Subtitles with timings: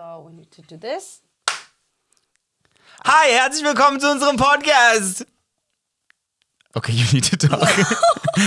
[0.00, 1.20] So we need to do this.
[3.04, 5.26] Hi, herzlich willkommen zu unserem Podcast.
[6.72, 7.60] Okay, you need to talk.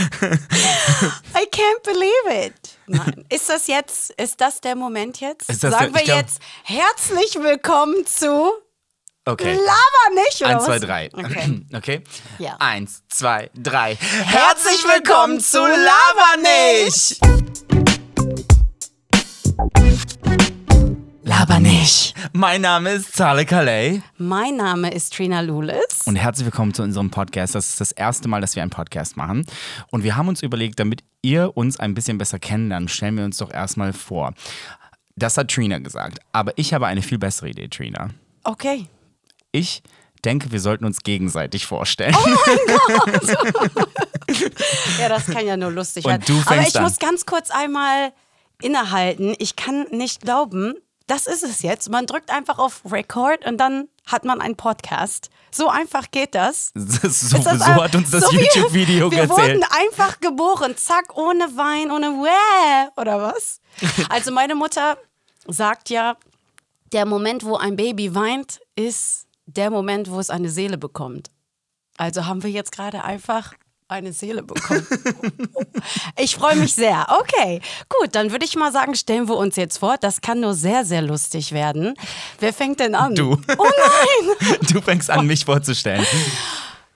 [1.35, 2.55] I can't believe it.
[2.87, 3.23] Nein.
[3.29, 5.45] Ist das jetzt, ist das der Moment jetzt?
[5.45, 8.51] Sagen der- wir glaub- jetzt herzlich willkommen zu
[9.25, 9.53] Okay.
[9.53, 11.09] Laber nicht, oder Eins, zwei, drei.
[11.13, 11.65] Okay.
[11.75, 12.03] Okay?
[12.39, 12.55] Ja.
[12.57, 13.93] Eins, zwei, drei.
[13.95, 17.19] Herzlich willkommen zu Laber nicht.
[21.43, 22.13] Laber nicht.
[22.31, 25.99] Mein Name ist Zale Calais Mein Name ist Trina Lulis.
[26.05, 27.53] und herzlich willkommen zu unserem Podcast.
[27.53, 29.45] Das ist das erste Mal, dass wir einen Podcast machen.
[29.91, 33.35] Und wir haben uns überlegt, damit ihr uns ein bisschen besser kennenlernt, stellen wir uns
[33.39, 34.33] doch erstmal vor.
[35.17, 36.19] Das hat Trina gesagt.
[36.31, 38.11] Aber ich habe eine viel bessere Idee, Trina.
[38.45, 38.87] Okay.
[39.51, 39.83] Ich
[40.23, 42.15] denke, wir sollten uns gegenseitig vorstellen.
[44.99, 46.23] Ja, das kann ja nur lustig Und werden.
[46.25, 46.83] du Aber ich an.
[46.83, 48.13] muss ganz kurz einmal
[48.61, 49.35] innehalten.
[49.39, 50.75] Ich kann nicht glauben,
[51.07, 51.89] das ist es jetzt.
[51.89, 55.29] Man drückt einfach auf Record und dann hat man einen Podcast.
[55.51, 56.71] So einfach geht das.
[56.75, 59.59] so Ist so das hat uns das so YouTube-Video Wir erzählt.
[59.59, 63.59] wurden einfach geboren, zack, ohne Wein, ohne Wäh, oder was?
[64.09, 64.97] Also meine Mutter
[65.47, 66.15] sagt ja,
[66.91, 71.31] der Moment, wo ein Baby weint, ist der Moment, wo es eine Seele bekommt.
[71.97, 73.53] Also haben wir jetzt gerade einfach
[73.93, 74.85] eine Seele bekommen.
[76.17, 77.07] Ich freue mich sehr.
[77.21, 79.97] Okay, gut, dann würde ich mal sagen, stellen wir uns jetzt vor.
[79.99, 81.93] Das kann nur sehr, sehr lustig werden.
[82.39, 83.15] Wer fängt denn an?
[83.15, 83.33] Du.
[83.57, 84.57] Oh nein!
[84.73, 86.05] Du fängst an, mich vorzustellen.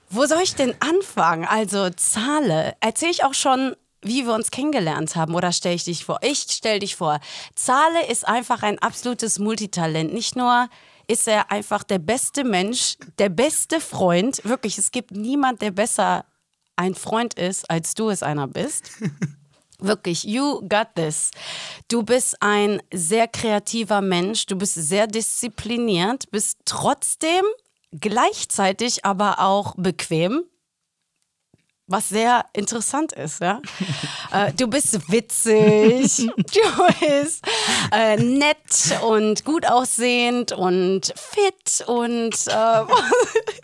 [0.10, 1.46] Wo soll ich denn anfangen?
[1.46, 2.76] Also Zahle.
[2.80, 6.20] Erzähle ich auch schon, wie wir uns kennengelernt haben oder stelle ich dich vor?
[6.22, 7.20] Ich stelle dich vor.
[7.56, 10.14] Zahle ist einfach ein absolutes Multitalent.
[10.14, 10.70] Nicht nur
[11.08, 14.42] ist er einfach der beste Mensch, der beste Freund.
[14.44, 16.26] Wirklich, es gibt niemand, der besser
[16.78, 18.92] ein Freund ist, als du es einer bist.
[19.80, 21.30] Wirklich, you got this.
[21.88, 27.44] Du bist ein sehr kreativer Mensch, du bist sehr diszipliniert, bist trotzdem
[27.92, 30.44] gleichzeitig aber auch bequem.
[31.90, 33.62] Was sehr interessant ist, ja.
[34.30, 37.46] Äh, du bist witzig, du bist
[37.94, 42.84] äh, nett und gut aussehend und fit und äh,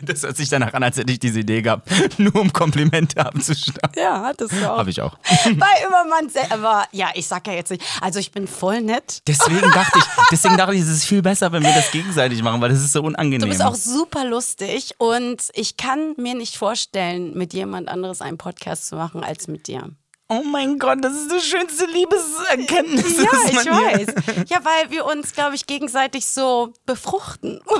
[0.00, 4.00] Das hört sich danach an, als hätte ich diese Idee gehabt, nur um Komplimente abzustatten.
[4.00, 4.78] ja, das auch.
[4.78, 5.18] Habe ich auch.
[5.44, 9.20] Weil immer man selber, ja, ich sag ja jetzt nicht, also ich bin voll nett.
[9.26, 12.60] Deswegen dachte ich, deswegen dachte ich, es ist viel besser, wenn wir das gegenseitig machen,
[12.62, 13.40] weil das ist so unangenehm.
[13.40, 17.88] Du bist auch super lustig und ich kann mir nicht vorstellen, mit jemand
[18.20, 19.90] anderes einen Podcast zu machen als mit dir.
[20.28, 23.18] oh mein Gott, das ist die schönste Liebeserkenntnis.
[23.18, 24.46] Ja, ich hier- weiß.
[24.48, 27.60] Ja, weil wir uns, glaube ich, gegenseitig so befruchten.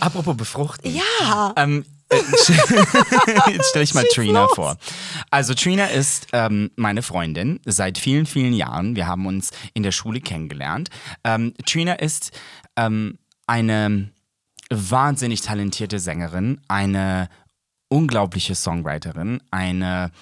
[0.00, 0.94] Apropos befruchten.
[0.94, 1.52] Ja.
[1.56, 2.16] Ähm, äh,
[3.52, 4.54] Jetzt stelle ich mal Schieß Trina los.
[4.54, 4.76] vor.
[5.30, 8.96] Also Trina ist ähm, meine Freundin seit vielen, vielen Jahren.
[8.96, 10.90] Wir haben uns in der Schule kennengelernt.
[11.24, 12.32] Ähm, Trina ist
[12.76, 14.10] ähm, eine
[14.70, 17.28] wahnsinnig talentierte Sängerin, eine
[17.92, 20.12] unglaubliche Songwriterin, eine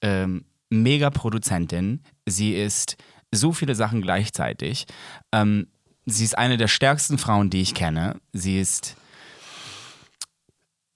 [0.00, 2.04] ähm, Mega-Produzentin.
[2.24, 2.96] Sie ist
[3.32, 4.86] so viele Sachen gleichzeitig.
[5.32, 5.66] Ähm,
[6.04, 8.20] sie ist eine der stärksten Frauen, die ich kenne.
[8.32, 8.96] Sie ist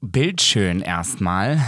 [0.01, 1.61] bildschön erstmal.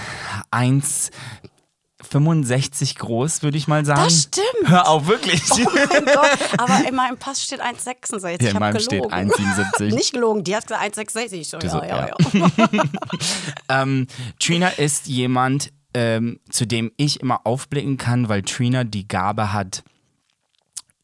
[2.12, 4.02] 1,65 groß, würde ich mal sagen.
[4.04, 4.70] Das stimmt.
[4.70, 5.42] Hör auf, wirklich.
[5.50, 6.38] Oh mein Gott.
[6.58, 8.28] Aber in meinem Pass steht 1,66.
[8.28, 9.30] Ja, ich in meinem steht gelogen.
[9.32, 9.84] 1,77.
[9.94, 11.32] Nicht gelogen, die hat gesagt 1,66.
[11.32, 12.50] Ich So, Du so, ja, ja, ja.
[12.72, 12.84] ja.
[13.82, 14.06] Ähm,
[14.38, 19.82] Trina ist jemand, ähm, zu dem ich immer aufblicken kann, weil Trina die Gabe hat,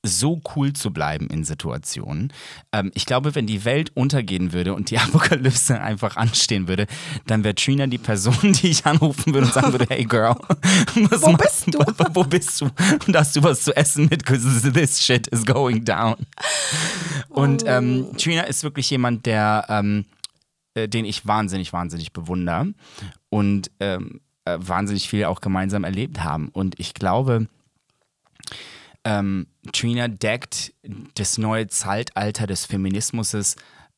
[0.08, 2.32] so cool zu bleiben in Situationen.
[2.72, 6.86] Ähm, ich glaube, wenn die Welt untergehen würde und die Apokalypse einfach anstehen würde,
[7.26, 10.34] dann wäre Trina die Person, die ich anrufen würde und sagen würde, hey Girl,
[11.10, 11.78] was Wo bist du?
[12.14, 12.70] Wo bist du?
[13.06, 14.24] Und hast du was zu essen mit?
[14.24, 16.16] Because this shit is going down.
[17.28, 18.14] Und ähm, Oh.
[18.16, 20.04] Trina ist wirklich jemand, der ähm,
[20.74, 22.72] äh, den ich wahnsinnig, wahnsinnig bewundere
[23.30, 26.48] und ähm, äh, wahnsinnig viel auch gemeinsam erlebt haben.
[26.48, 27.48] Und ich glaube,
[29.08, 30.74] ähm, Trina deckt
[31.14, 33.56] das neue Zeitalter des Feminismus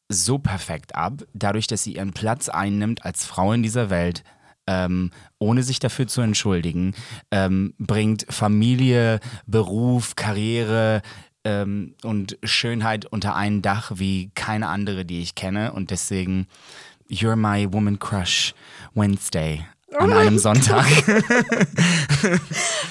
[0.09, 4.23] so perfekt ab, dadurch, dass sie ihren Platz einnimmt als Frau in dieser Welt.
[4.69, 6.95] Ähm, ohne sich dafür zu entschuldigen,
[7.33, 11.03] ähm, bringt Familie, Beruf, Karriere
[11.43, 15.73] ähm, und Schönheit unter ein Dach wie keine andere, die ich kenne.
[15.73, 16.47] Und deswegen,
[17.09, 18.55] you're my woman crush
[18.95, 19.67] Wednesday.
[19.99, 20.87] An einem Sonntag.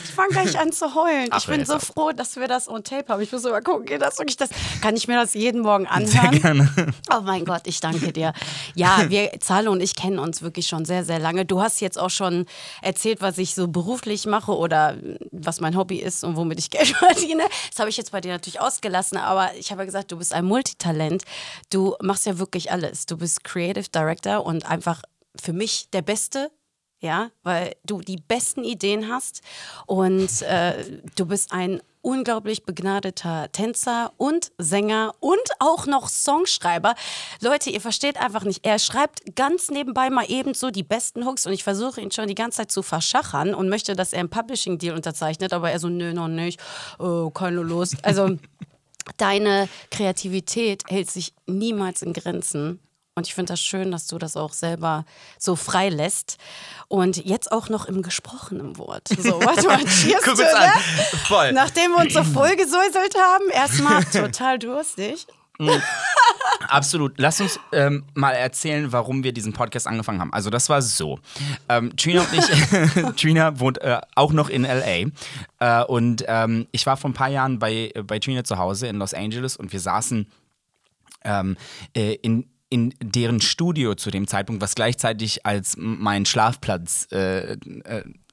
[0.04, 1.30] Ich fange gleich an zu heulen.
[1.32, 3.22] Ach, ich bin so froh, dass wir das on tape haben.
[3.22, 4.50] Ich muss aber gucken, geht das wirklich das?
[4.82, 6.42] Kann ich mir das jeden Morgen anhören?
[6.42, 6.94] Gerne.
[7.16, 8.34] Oh mein Gott, ich danke dir.
[8.76, 11.46] Ja, wir, Zale und ich kennen uns wirklich schon sehr, sehr lange.
[11.46, 12.48] Du hast jetzt auch schon
[12.82, 14.98] erzählt, was ich so beruflich mache oder
[15.32, 17.44] was mein Hobby ist und womit ich Geld verdiene.
[17.70, 20.34] Das habe ich jetzt bei dir natürlich ausgelassen, aber ich habe ja gesagt, du bist
[20.34, 21.24] ein Multitalent.
[21.70, 23.06] Du machst ja wirklich alles.
[23.06, 25.02] Du bist Creative Director und einfach
[25.40, 26.52] für mich der Beste
[27.00, 29.42] ja, weil du die besten Ideen hast
[29.86, 36.96] und äh, du bist ein unglaublich begnadeter Tänzer und Sänger und auch noch Songschreiber.
[37.42, 38.66] Leute, ihr versteht einfach nicht.
[38.66, 42.28] Er schreibt ganz nebenbei mal eben so die besten Hooks und ich versuche ihn schon
[42.28, 45.90] die ganze Zeit zu verschachern und möchte, dass er einen Publishing-Deal unterzeichnet, aber er so,
[45.90, 46.60] nö, noch nicht,
[47.00, 47.98] oh, keine Lust.
[48.04, 48.38] Also
[49.18, 52.80] deine Kreativität hält sich niemals in Grenzen.
[53.16, 55.06] Und ich finde das schön, dass du das auch selber
[55.38, 56.38] so frei lässt.
[56.88, 59.10] Und jetzt auch noch im gesprochenen Wort.
[59.10, 60.70] So, warte mal, cheers Guck uns an.
[61.28, 61.52] Voll.
[61.52, 65.28] Nachdem wir uns so vollgesäuselt haben, erstmal total durstig.
[66.70, 67.16] Absolut.
[67.18, 70.32] Lass uns ähm, mal erzählen, warum wir diesen Podcast angefangen haben.
[70.32, 71.20] Also das war so.
[71.68, 75.12] Ähm, Trina und ich, Trina wohnt äh, auch noch in LA.
[75.60, 78.98] Äh, und ähm, ich war vor ein paar Jahren bei, bei Trina zu Hause in
[78.98, 80.32] Los Angeles und wir saßen
[81.26, 81.58] ähm,
[81.94, 87.58] äh, in in deren Studio zu dem Zeitpunkt, was gleichzeitig als mein Schlafplatz äh, äh,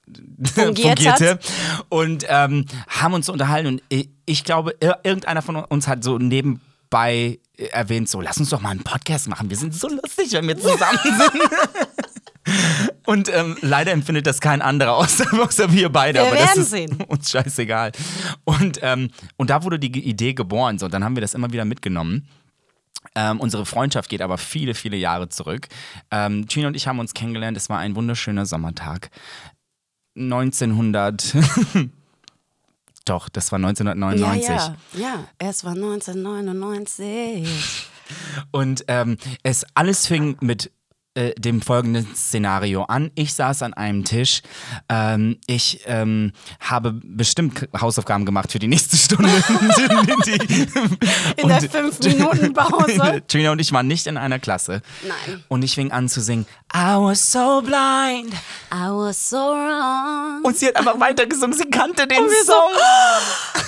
[0.54, 1.40] Fungiert fungierte
[1.88, 6.18] und ähm, haben uns unterhalten und ich, ich glaube, ir irgendeiner von uns hat so
[6.18, 10.30] nebenbei äh, erwähnt, so lass uns doch mal einen Podcast machen, wir sind so lustig,
[10.30, 11.42] wenn wir zusammen sind.
[13.06, 16.20] Und ähm, leider empfindet das kein anderer, außer, außer wir beide.
[16.20, 17.02] Wir aber das ist sehen.
[17.08, 17.92] uns scheißegal.
[18.44, 20.78] Und, ähm, und da wurde die Idee geboren.
[20.78, 22.28] So, und dann haben wir das immer wieder mitgenommen.
[23.14, 25.68] Ähm, unsere Freundschaft geht aber viele, viele Jahre zurück.
[26.10, 27.56] Ähm, Gina und ich haben uns kennengelernt.
[27.56, 29.10] Es war ein wunderschöner Sommertag.
[30.16, 31.34] 1900.
[33.04, 34.48] Doch, das war 1999.
[34.48, 35.24] Ja, ja, ja.
[35.38, 37.88] Es war 1999.
[38.50, 40.70] Und ähm, es alles fing mit
[41.16, 43.10] äh, dem folgenden Szenario an.
[43.14, 44.42] Ich saß an einem Tisch.
[44.88, 49.28] Ähm, ich ähm, habe bestimmt Hausaufgaben gemacht für die nächste Stunde.
[51.36, 53.22] In der Fünf-Minuten-Pause.
[53.28, 54.80] Trina und ich waren nicht in einer Klasse.
[55.02, 55.44] Nein.
[55.48, 56.46] Und ich fing an zu singen.
[56.74, 58.32] I was so blind.
[58.70, 60.42] I was so wrong.
[60.42, 61.56] Und sie hat einfach weitergesungen.
[61.56, 62.70] Sie kannte den wir so, Song.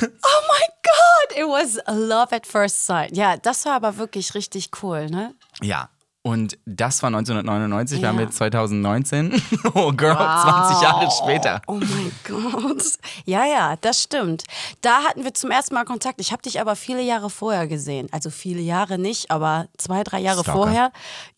[0.22, 3.16] Oh my God, it was love at first sight.
[3.16, 5.34] Ja, das war aber wirklich richtig cool, ne?
[5.62, 5.88] Ja.
[6.28, 8.24] Und das war 1999, wir haben Ja.
[8.24, 9.40] jetzt 2019.
[9.74, 11.62] Oh Girl, 20 Jahre später.
[11.66, 12.82] Oh mein Gott.
[13.24, 14.44] Ja, ja, das stimmt.
[14.82, 16.20] Da hatten wir zum ersten Mal Kontakt.
[16.20, 18.08] Ich habe dich aber viele Jahre vorher gesehen.
[18.12, 20.58] Also viele Jahre nicht, aber zwei, drei Jahre Stalker.
[20.58, 20.92] vorher.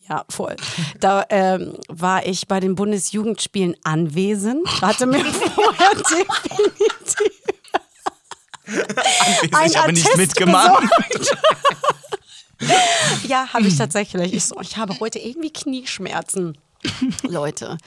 [0.09, 0.57] Ja, voll.
[0.99, 4.67] Da ähm, war ich bei den Bundesjugendspielen anwesend.
[4.83, 7.41] Hatte mir vorher definitiv
[9.67, 10.85] ich habe nicht Attest mitgemacht.
[13.27, 14.33] ja, habe ich tatsächlich.
[14.33, 16.59] Ich, so, ich habe heute irgendwie Knieschmerzen.
[17.23, 17.79] Leute,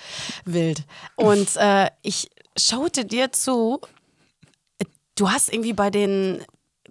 [0.46, 0.84] wild.
[1.16, 3.82] Und äh, ich schaute dir zu.
[5.16, 6.44] Du hast irgendwie bei den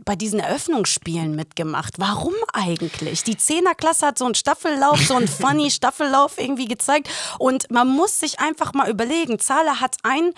[0.05, 1.95] bei diesen Eröffnungsspielen mitgemacht.
[1.99, 3.23] Warum eigentlich?
[3.25, 7.09] Die Zehnerklasse hat so einen Staffellauf, so einen funny Staffellauf irgendwie gezeigt.
[7.39, 9.39] Und man muss sich einfach mal überlegen.
[9.39, 10.33] Zahler hat ein,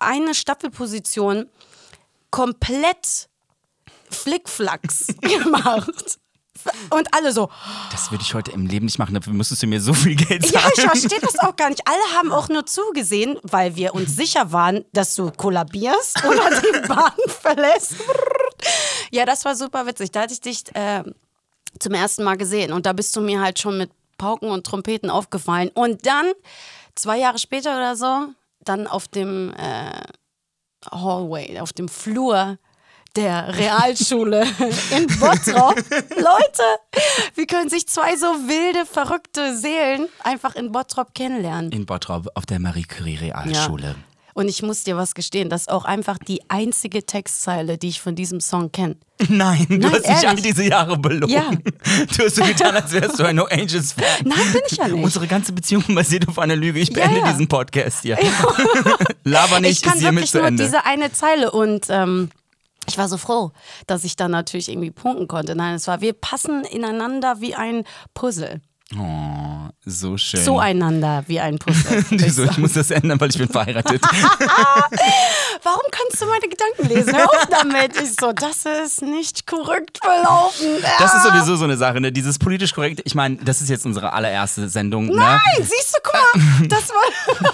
[0.00, 1.48] eine Staffelposition
[2.30, 3.28] komplett
[4.10, 6.18] Flickflacks gemacht.
[6.90, 7.50] Und alle so,
[7.90, 10.44] Das würde ich heute im Leben nicht machen, dafür müsstest du mir so viel Geld
[10.50, 10.72] ja, zahlen.
[10.76, 11.82] ich verstehe das auch gar nicht.
[11.86, 16.88] Alle haben auch nur zugesehen, weil wir uns sicher waren, dass du kollabierst oder die
[16.88, 17.94] Bahn verlässt.
[19.10, 20.10] Ja, das war super witzig.
[20.12, 21.02] Da hatte ich dich äh,
[21.78, 25.10] zum ersten Mal gesehen und da bist du mir halt schon mit Pauken und Trompeten
[25.10, 25.70] aufgefallen.
[25.74, 26.32] Und dann,
[26.94, 28.28] zwei Jahre später oder so,
[28.60, 30.02] dann auf dem äh,
[30.90, 32.58] Hallway, auf dem Flur
[33.16, 34.42] der Realschule
[34.96, 35.76] in Bottrop.
[36.10, 36.62] Leute,
[37.34, 41.72] wie können sich zwei so wilde, verrückte Seelen einfach in Bottrop kennenlernen?
[41.72, 43.96] In Bottrop auf der Marie Curie Realschule.
[44.34, 48.02] Und ich muss dir was gestehen, das ist auch einfach die einzige Textzeile, die ich
[48.02, 48.96] von diesem Song kenne.
[49.30, 51.32] Nein, du Nein, hast dich all diese Jahre belogen.
[51.32, 51.50] Ja.
[52.14, 54.04] Du hast so getan, als wärst du ein No Angels Fan.
[54.24, 55.02] Nein, bin ich ja nicht.
[55.02, 56.78] Unsere ganze Beziehung basiert auf einer Lüge.
[56.80, 57.32] Ich beende ja.
[57.32, 58.18] diesen Podcast hier.
[59.24, 60.64] Laber nicht, ich kann ist hiermit zu nur Ende.
[60.64, 62.28] diese eine Zeile und ähm,
[62.86, 63.52] ich war so froh,
[63.86, 65.54] dass ich dann natürlich irgendwie punkten konnte.
[65.54, 68.60] Nein, es war, wir passen ineinander wie ein Puzzle.
[68.96, 70.44] Oh, so schön.
[70.44, 72.04] Zueinander wie ein Puzzle.
[72.30, 74.00] So, ich muss das ändern, weil ich bin verheiratet.
[75.62, 77.16] Warum kannst du meine Gedanken lesen?
[77.16, 77.96] Hör auf damit.
[78.00, 80.66] Ich so, das ist nicht korrekt verlaufen.
[80.98, 81.32] Das ist Ah.
[81.32, 82.12] sowieso so eine Sache, ne?
[82.12, 83.02] Dieses politisch korrekte.
[83.04, 85.06] Ich meine, das ist jetzt unsere allererste Sendung.
[85.06, 85.64] Nein, Ne?
[85.64, 86.14] siehst du, guck
[86.60, 87.52] mal, das war.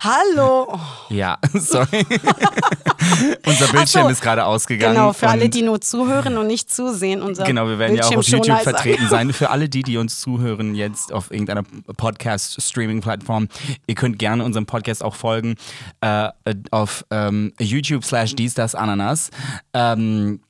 [0.00, 0.78] Hallo.
[1.08, 2.06] Ja, sorry.
[3.44, 4.94] unser Bildschirm so, ist gerade ausgegangen.
[4.94, 7.22] Genau, für alle, die nur zuhören und nicht zusehen.
[7.22, 9.32] Unser Genau, wir werden ja auch auf YouTube vertreten sein.
[9.32, 11.64] Für alle die, die uns zuhören jetzt auf irgendeiner
[11.96, 13.48] Podcast-Streaming-Plattform,
[13.86, 15.56] ihr könnt gerne unserem Podcast auch folgen
[16.00, 16.28] äh,
[16.70, 19.30] auf ähm, YouTube slash dies, das, Ananas.
[19.74, 20.40] Ähm,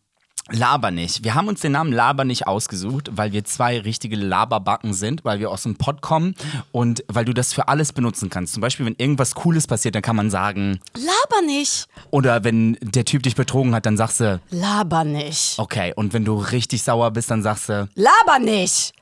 [0.51, 1.25] Laber nicht.
[1.25, 5.39] Wir haben uns den Namen Laber nicht ausgesucht, weil wir zwei richtige Laberbacken sind, weil
[5.41, 6.35] wir aus dem Pod kommen
[6.73, 8.55] und weil du das für alles benutzen kannst.
[8.55, 11.87] Zum Beispiel, wenn irgendwas Cooles passiert, dann kann man sagen, Laber nicht.
[12.11, 15.59] oder wenn der Typ dich betrogen hat, dann sagst du, Laber nicht.
[15.59, 15.93] okay.
[15.97, 18.93] Und wenn du richtig sauer bist, dann sagst du, Laber nicht.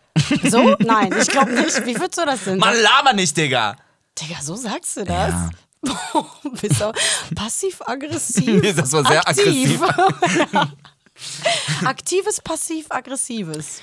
[0.43, 0.75] So?
[0.81, 1.87] Nein, ich glaube nicht.
[1.87, 2.77] Wie würdest du das denn sagen?
[2.83, 3.77] laber nicht, Digga.
[4.21, 5.31] Digga, so sagst du das?
[5.31, 5.51] Ja.
[6.61, 6.93] Bist du
[7.37, 8.63] passiv-aggressiv?
[8.77, 9.81] Das war sehr Aktiv.
[10.53, 10.69] Ja.
[11.85, 13.83] Aktives, passiv-aggressives.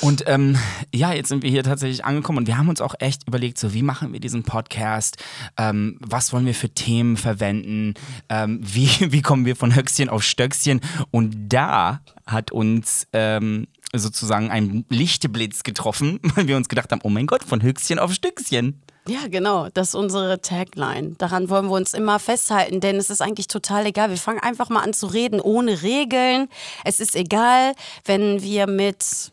[0.00, 0.56] Und ähm,
[0.94, 3.74] ja, jetzt sind wir hier tatsächlich angekommen und wir haben uns auch echt überlegt, so
[3.74, 5.18] wie machen wir diesen Podcast,
[5.58, 7.94] ähm, was wollen wir für Themen verwenden,
[8.28, 14.50] ähm, wie, wie kommen wir von Höchstchen auf Stöckchen und da hat uns ähm, sozusagen
[14.50, 18.80] ein Lichtblitz getroffen, weil wir uns gedacht haben, oh mein Gott, von Höchstchen auf Stöckchen.
[19.08, 19.68] Ja, genau.
[19.72, 21.14] Das ist unsere Tagline.
[21.18, 24.10] Daran wollen wir uns immer festhalten, denn es ist eigentlich total egal.
[24.10, 26.48] Wir fangen einfach mal an zu reden, ohne Regeln.
[26.84, 29.32] Es ist egal, wenn wir mit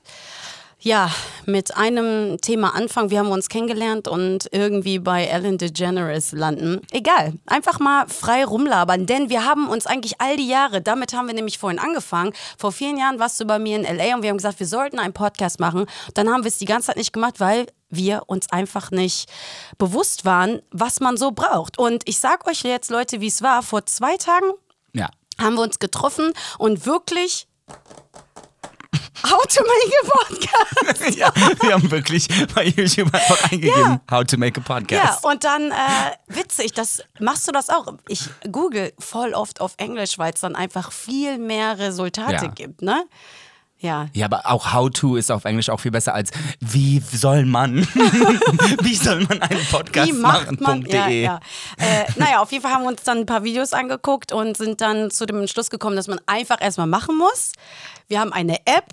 [0.79, 1.09] ja,
[1.45, 3.09] mit einem Thema anfangen.
[3.09, 6.81] Wir haben uns kennengelernt und irgendwie bei Ellen DeGeneres landen.
[6.91, 11.27] Egal, einfach mal frei rumlabern, denn wir haben uns eigentlich all die Jahre, damit haben
[11.27, 12.31] wir nämlich vorhin angefangen.
[12.57, 14.99] Vor vielen Jahren warst du bei mir in LA und wir haben gesagt, wir sollten
[14.99, 15.87] einen Podcast machen.
[16.13, 19.29] Dann haben wir es die ganze Zeit nicht gemacht, weil wir uns einfach nicht
[19.77, 21.79] bewusst waren, was man so braucht.
[21.79, 23.63] Und ich sag euch jetzt, Leute, wie es war.
[23.63, 24.51] Vor zwei Tagen
[24.93, 25.09] Ja.
[25.41, 27.47] haben wir uns getroffen und wirklich
[29.23, 31.15] How to make a podcast.
[31.17, 31.31] ja,
[31.61, 35.25] wir haben wirklich bei YouTube einfach eingegeben, how to make a Ja, podcast.
[35.25, 35.75] und dann, äh,
[36.27, 37.87] witzig, das machst du das auch.
[38.07, 42.51] Ich google voll oft auf Englisch, weil es dann einfach viel mehr Resultate Ja.
[42.51, 43.05] gibt, ne?
[43.79, 44.07] Ja.
[44.13, 47.87] Ja, aber auch how to ist auf Englisch auch viel besser als wie soll man?
[48.81, 50.79] wie soll man einen Podcast Wie macht man?
[50.79, 50.95] machen.de?
[50.95, 51.39] Ja, ja.
[51.77, 54.81] Äh, naja, auf jeden Fall haben wir uns dann ein paar Videos angeguckt und sind
[54.81, 57.51] dann zu dem Entschluss gekommen, dass man einfach erstmal machen muss.
[58.07, 58.85] Wir haben eine App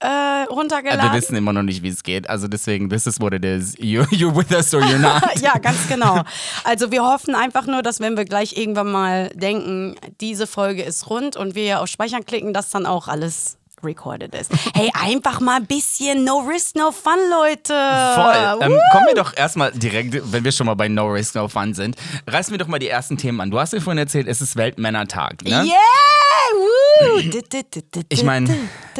[0.00, 1.12] äh, runtergeladen.
[1.12, 2.28] Wir wissen immer noch nicht, wie es geht.
[2.30, 3.74] Also deswegen, this is what it is.
[3.78, 5.22] You, you're with us or you're not.
[5.42, 6.22] ja, ganz genau.
[6.64, 11.10] Also wir hoffen einfach nur, dass wenn wir gleich irgendwann mal denken, diese Folge ist
[11.10, 14.50] rund und wir auf Speichern klicken, dass dann auch alles recorded ist.
[14.74, 17.74] Hey, einfach mal ein bisschen No Risk, No Fun, Leute.
[18.14, 18.66] Voll.
[18.66, 21.74] Ähm, kommen wir doch erstmal direkt, wenn wir schon mal bei No Risk, No Fun
[21.74, 21.96] sind,
[22.26, 23.50] reißen wir doch mal die ersten Themen an.
[23.50, 25.44] Du hast mir vorhin erzählt, es ist Weltmännertag.
[25.44, 25.64] Ne?
[25.64, 25.76] Yeah!
[28.08, 28.54] Ich meine,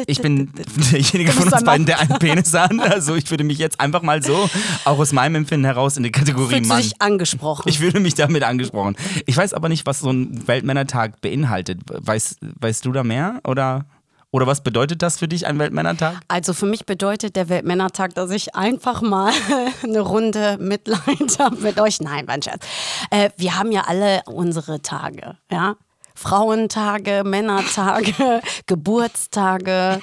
[0.07, 0.51] ich bin
[0.91, 2.71] derjenige von uns beiden, der einen Penis hat.
[2.91, 4.49] Also ich würde mich jetzt einfach mal so,
[4.85, 6.81] auch aus meinem Empfinden heraus, in die Kategorie Fühlst du Mann.
[6.81, 7.69] dich angesprochen?
[7.69, 8.95] Ich fühle mich damit angesprochen.
[9.25, 11.79] Ich weiß aber nicht, was so ein Weltmännertag beinhaltet.
[11.87, 13.39] Weißt, weißt du da mehr?
[13.45, 13.85] Oder,
[14.31, 16.21] oder was bedeutet das für dich, ein Weltmännertag?
[16.29, 19.33] Also für mich bedeutet der Weltmännertag, dass ich einfach mal
[19.83, 21.99] eine Runde Mitleid habe mit euch.
[21.99, 22.65] Nein, mein Scherz.
[23.09, 25.75] Äh, wir haben ja alle unsere Tage, ja.
[26.13, 29.99] Frauentage, Männertage, Geburtstage,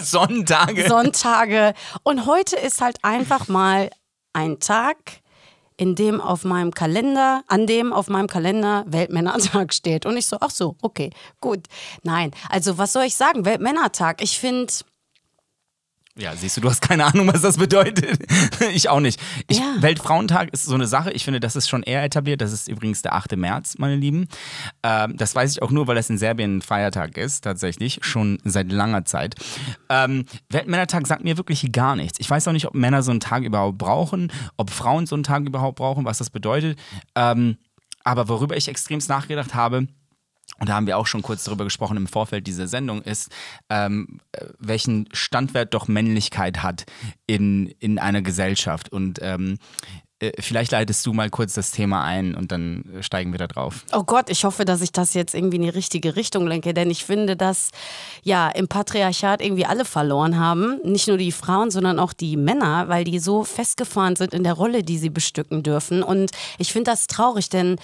[0.00, 0.88] Sonntage.
[0.88, 1.74] Sonntage.
[2.02, 3.90] Und heute ist halt einfach mal
[4.32, 4.96] ein Tag,
[5.80, 10.04] in dem auf meinem Kalender, an dem auf meinem Kalender Weltmännertag steht.
[10.04, 11.08] Und ich so, ach so, okay,
[11.40, 11.60] gut.
[12.02, 13.46] Nein, also was soll ich sagen?
[13.46, 14.22] Weltmännertag.
[14.22, 14.70] Ich finde,
[16.16, 18.18] Ja, siehst du, du hast keine Ahnung, was das bedeutet.
[18.74, 19.20] ich auch nicht.
[19.46, 19.76] Ich, Ja.
[19.80, 21.12] Weltfrauentag ist so eine Sache.
[21.12, 22.40] Ich finde, das ist schon eher etabliert.
[22.40, 23.36] Das ist übrigens der 8.
[23.36, 24.26] März, meine Lieben.
[24.82, 28.00] Ähm, das weiß ich auch nur, weil das in Serbien ein Feiertag ist, tatsächlich.
[28.02, 29.36] Schon seit langer Zeit.
[29.88, 32.18] Ähm, Weltmännertag sagt mir wirklich gar nichts.
[32.18, 35.22] Ich weiß auch nicht, ob Männer so einen Tag überhaupt brauchen, ob Frauen so einen
[35.22, 36.76] Tag überhaupt brauchen, was das bedeutet.
[37.14, 37.56] Ähm,
[38.02, 39.86] aber worüber ich extremst nachgedacht habe,
[40.60, 43.30] und da haben wir auch schon kurz darüber gesprochen im Vorfeld dieser Sendung, ist,
[43.70, 46.84] ähm, äh, welchen Standwert doch Männlichkeit hat
[47.26, 48.92] in, in einer Gesellschaft.
[48.92, 49.56] Und ähm,
[50.20, 53.46] äh, vielleicht leitest du mal kurz das Thema ein und dann äh, steigen wir da
[53.46, 53.86] drauf.
[53.92, 56.90] Oh Gott, ich hoffe, dass ich das jetzt irgendwie in die richtige Richtung lenke, denn
[56.90, 57.70] ich finde, dass
[58.22, 60.78] ja im Patriarchat irgendwie alle verloren haben.
[60.84, 64.52] Nicht nur die Frauen, sondern auch die Männer, weil die so festgefahren sind in der
[64.52, 66.02] Rolle, die sie bestücken dürfen.
[66.02, 67.76] Und ich finde das traurig, denn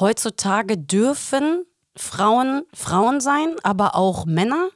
[0.00, 1.64] heutzutage dürfen
[1.96, 4.68] Frauen Frauen sein, aber auch Männer.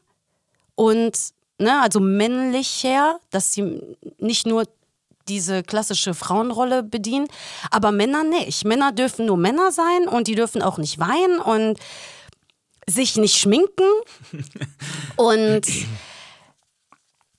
[0.74, 1.18] Und
[1.58, 3.80] ne, also männlicher, dass sie
[4.18, 4.64] nicht nur
[5.28, 7.28] diese klassische Frauenrolle bedienen,
[7.70, 8.64] aber Männer nicht.
[8.64, 11.78] Männer dürfen nur Männer sein und die dürfen auch nicht weinen und
[12.88, 13.84] sich nicht schminken
[15.16, 15.66] und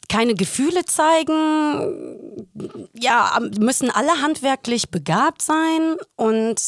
[0.07, 2.47] keine Gefühle zeigen.
[2.93, 6.61] Ja, müssen alle handwerklich begabt sein und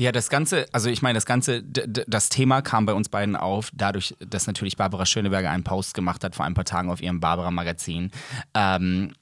[0.00, 3.70] Ja, das Ganze, also ich meine, das Ganze, das Thema kam bei uns beiden auf,
[3.74, 7.20] dadurch, dass natürlich Barbara Schöneberger einen Post gemacht hat vor ein paar Tagen auf ihrem
[7.20, 8.10] Barbara-Magazin,
[8.54, 9.12] ähm,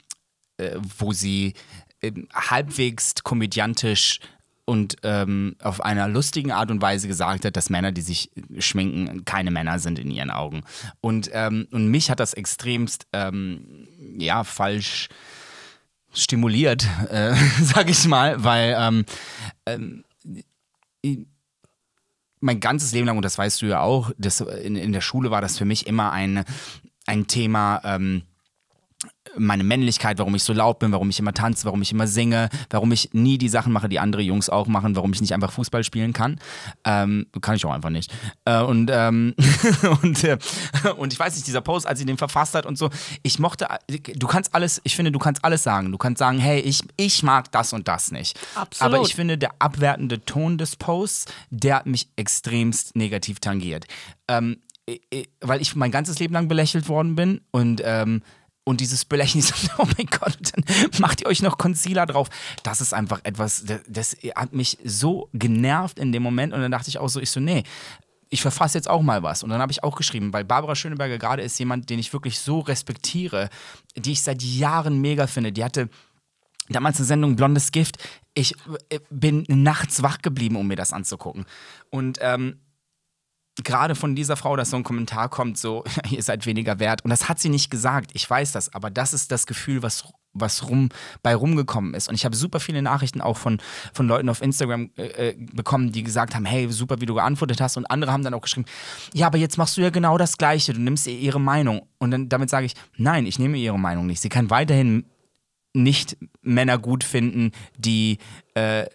[0.57, 1.55] äh, wo sie
[2.01, 4.21] äh, halbwegs komödiantisch
[4.67, 8.31] und ähm, auf einer lustigen Art und Weise gesagt hat, dass Männer, die sich
[8.61, 10.63] schminken, keine Männer sind in ihren Augen.
[11.01, 15.09] Und, ähm, und mich hat das extremst, ähm, ja, falsch
[16.15, 19.05] stimuliert, äh, sag ich mal, weil ähm,
[19.67, 20.05] ähm,
[22.41, 25.31] mein ganzes Leben lang, und das weißt du ja auch, das, in, in der Schule
[25.31, 26.45] war das für mich immer ein,
[27.07, 28.23] ein Thema, ähm,
[29.39, 32.49] meine Männlichkeit, warum ich so laut bin, warum ich immer tanze, warum ich immer singe,
[32.71, 35.53] warum ich nie die Sachen mache, die andere Jungs auch machen, warum ich nicht einfach
[35.53, 36.39] Fußball spielen kann.
[36.85, 38.13] Ähm, kann ich auch einfach nicht.
[38.45, 39.35] Äh, und, ähm,
[40.03, 40.39] und, äh,
[40.97, 42.91] und ich weiß nicht, dieser Post, als sie den verfasst hat und so,
[43.23, 45.93] ich mochte, du kannst alles, ich finde, du kannst alles sagen.
[45.93, 48.39] Du kannst sagen, hey, ich, ich mag das und das nicht.
[48.55, 48.95] Absolut.
[48.95, 53.87] Aber ich finde, der abwertende Ton des Posts, der hat mich extremst negativ tangiert.
[54.29, 54.59] Ähm,
[55.41, 58.23] weil ich mein ganzes Leben lang belächelt worden bin und ähm,
[58.69, 59.43] und dieses Belächeln,
[59.79, 60.65] oh mein Gott, dann
[61.01, 62.29] macht ihr euch noch Concealer drauf.
[62.63, 66.71] Das ist einfach etwas, das, das hat mich so genervt in dem Moment und dann
[66.71, 67.65] dachte ich auch so, ich so, nee,
[68.29, 69.43] ich verfasse jetzt auch mal was.
[69.43, 72.39] Und dann habe ich auch geschrieben, weil Barbara Schöneberger gerade ist jemand, den ich wirklich
[72.39, 73.49] so respektiere,
[73.97, 75.51] die ich seit Jahren mega finde.
[75.51, 75.89] Die hatte
[76.69, 77.97] damals eine Sendung Blondes Gift.
[78.35, 78.55] Ich
[78.91, 81.47] äh, bin nachts wach geblieben, um mir das anzugucken.
[81.89, 82.61] Und ähm,
[83.65, 87.05] gerade von dieser Frau, dass so ein Kommentar kommt, so, ihr seid weniger wert.
[87.05, 90.05] Und das hat sie nicht gesagt, ich weiß das, aber das ist das Gefühl, was,
[90.33, 90.89] was rum,
[91.23, 92.09] bei rumgekommen ist.
[92.09, 93.59] Und ich habe super viele Nachrichten auch von,
[93.93, 97.61] von Leuten auf Instagram äh, äh, bekommen, die gesagt haben, hey, super, wie du geantwortet
[97.61, 97.77] hast.
[97.77, 98.67] Und andere haben dann auch geschrieben,
[99.15, 101.83] ja, aber jetzt machst du ja genau das Gleiche, du nimmst ihr ihre Meinung.
[101.99, 104.21] Und dann damit sage ich, nein, ich nehme ihre Meinung nicht.
[104.21, 105.05] Sie kann weiterhin
[105.75, 108.19] nicht Männer gut finden, die,
[108.55, 108.87] äh,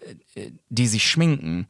[0.68, 1.66] die sich schminken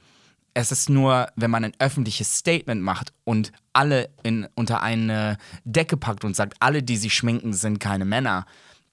[0.55, 5.97] es ist nur, wenn man ein öffentliches Statement macht und alle in, unter eine Decke
[5.97, 8.47] packt und sagt, alle, die sich schminken, sind keine Männer,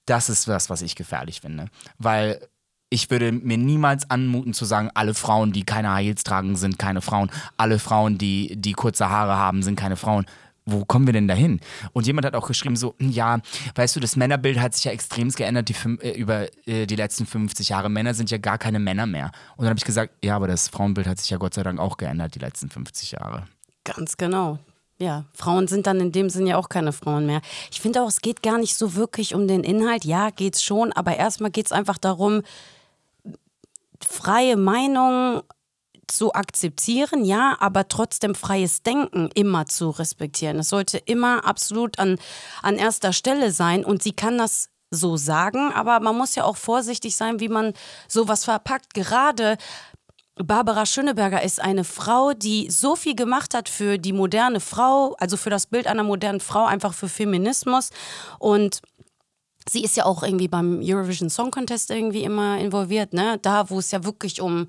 [0.05, 1.67] das ist das, was ich gefährlich finde.
[1.99, 2.47] Weil
[2.89, 7.01] ich würde mir niemals anmuten zu sagen, alle Frauen, die keine Heils tragen, sind keine
[7.01, 7.31] Frauen.
[7.55, 10.25] Alle Frauen, die, die kurze Haare haben, sind keine Frauen
[10.65, 11.59] wo kommen wir denn dahin?
[11.93, 13.39] Und jemand hat auch geschrieben, so, ja,
[13.75, 17.25] weißt du, das Männerbild hat sich ja extrem geändert die, äh, über äh, die letzten
[17.25, 17.89] 50 Jahre.
[17.89, 19.31] Männer sind ja gar keine Männer mehr.
[19.55, 21.79] Und dann habe ich gesagt, ja, aber das Frauenbild hat sich ja Gott sei Dank
[21.79, 23.47] auch geändert die letzten 50 Jahre.
[23.83, 24.59] Ganz genau.
[24.99, 27.41] Ja, Frauen sind dann in dem Sinn ja auch keine Frauen mehr.
[27.71, 30.05] Ich finde auch, es geht gar nicht so wirklich um den Inhalt.
[30.05, 32.43] Ja, geht's schon, aber erstmal geht es einfach darum,
[33.99, 35.41] freie Meinung
[36.11, 40.59] zu akzeptieren, ja, aber trotzdem freies Denken immer zu respektieren.
[40.59, 42.17] Es sollte immer absolut an,
[42.61, 46.57] an erster Stelle sein und sie kann das so sagen, aber man muss ja auch
[46.57, 47.73] vorsichtig sein, wie man
[48.07, 48.93] sowas verpackt.
[48.93, 49.57] Gerade
[50.35, 55.37] Barbara Schöneberger ist eine Frau, die so viel gemacht hat für die moderne Frau, also
[55.37, 57.89] für das Bild einer modernen Frau, einfach für Feminismus
[58.39, 58.81] und
[59.69, 63.37] Sie ist ja auch irgendwie beim Eurovision Song Contest irgendwie immer involviert, ne?
[63.43, 64.67] Da, wo es ja wirklich um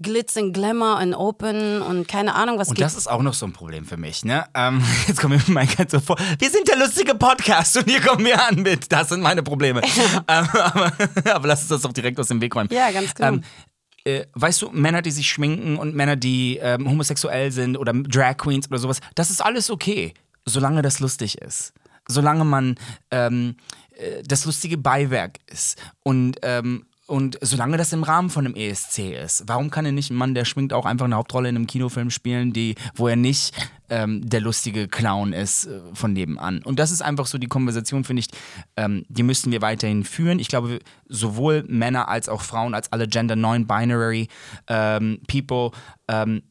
[0.00, 2.68] Glitz and Glamour und Open und keine Ahnung was.
[2.68, 4.46] Und das ist auch noch so ein Problem für mich, ne?
[4.54, 6.16] Ähm, jetzt kommen wir mein so vor.
[6.38, 8.90] Wir sind der lustige Podcast und hier kommen wir an mit.
[8.92, 9.82] Das sind meine Probleme.
[10.28, 10.92] ähm, aber,
[11.34, 12.68] aber, lass uns das doch direkt aus dem Weg räumen.
[12.72, 13.28] Ja, ganz genau.
[13.28, 13.44] Ähm,
[14.04, 18.36] äh, weißt du, Männer, die sich schminken und Männer, die ähm, homosexuell sind oder Drag
[18.36, 21.72] Queens oder sowas, das ist alles okay, solange das lustig ist.
[22.06, 22.76] Solange man
[23.10, 23.56] ähm,
[23.98, 25.76] äh, das lustige Beiwerk ist.
[26.04, 30.10] Und ähm, und solange das im Rahmen von einem ESC ist, warum kann denn nicht
[30.10, 33.16] ein Mann, der schwingt, auch einfach eine Hauptrolle in einem Kinofilm spielen, die, wo er
[33.16, 33.54] nicht
[33.88, 36.62] ähm, der lustige Clown ist äh, von nebenan?
[36.62, 38.28] Und das ist einfach so die Konversation, finde ich,
[38.76, 40.38] ähm, die müssten wir weiterhin führen.
[40.38, 44.28] Ich glaube, sowohl Männer als auch Frauen, als alle Gender Non-Binary
[44.66, 45.70] ähm, People,
[46.08, 46.42] ähm,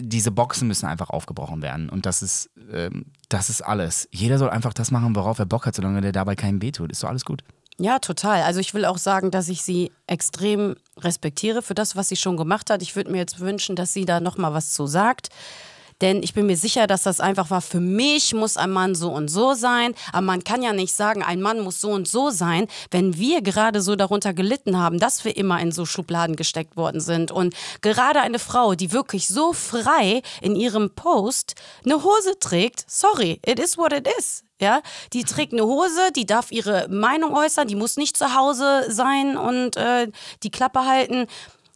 [0.00, 1.88] diese Boxen müssen einfach aufgebrochen werden.
[1.88, 4.08] Und das ist, ähm, das ist alles.
[4.10, 6.90] Jeder soll einfach das machen, worauf er Bock hat, solange der dabei keinem weh tut.
[6.90, 7.44] Ist so alles gut.
[7.78, 8.42] Ja, total.
[8.42, 12.36] Also ich will auch sagen, dass ich sie extrem respektiere für das, was sie schon
[12.36, 12.82] gemacht hat.
[12.82, 15.28] Ich würde mir jetzt wünschen, dass sie da noch mal was zu sagt.
[16.00, 19.10] Denn ich bin mir sicher, dass das einfach war, für mich muss ein Mann so
[19.10, 19.94] und so sein.
[20.12, 23.42] Aber man kann ja nicht sagen, ein Mann muss so und so sein, wenn wir
[23.42, 27.30] gerade so darunter gelitten haben, dass wir immer in so Schubladen gesteckt worden sind.
[27.30, 33.40] Und gerade eine Frau, die wirklich so frei in ihrem Post eine Hose trägt, sorry,
[33.46, 34.44] it is what it is.
[34.64, 34.80] Ja,
[35.12, 39.36] die trägt eine Hose, die darf ihre Meinung äußern, die muss nicht zu Hause sein
[39.36, 40.10] und äh,
[40.42, 41.26] die Klappe halten.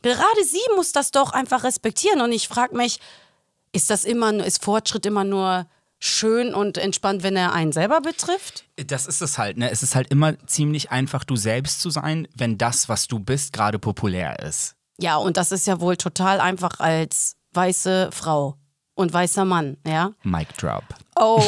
[0.01, 2.23] Gerade sie muss das doch einfach respektieren.
[2.23, 2.99] Und ich frage mich,
[3.73, 5.67] ist das immer, ist Fortschritt immer nur
[5.99, 8.65] schön und entspannt, wenn er einen selber betrifft?
[8.87, 9.71] Das ist es halt, ne?
[9.71, 13.53] Es ist halt immer ziemlich einfach, du selbst zu sein, wenn das, was du bist,
[13.53, 14.77] gerade populär ist.
[14.99, 18.57] Ja, und das ist ja wohl total einfach als weiße Frau
[18.99, 20.11] und weißer Mann, ja?
[20.25, 20.83] Mic drop.
[21.15, 21.39] Oh.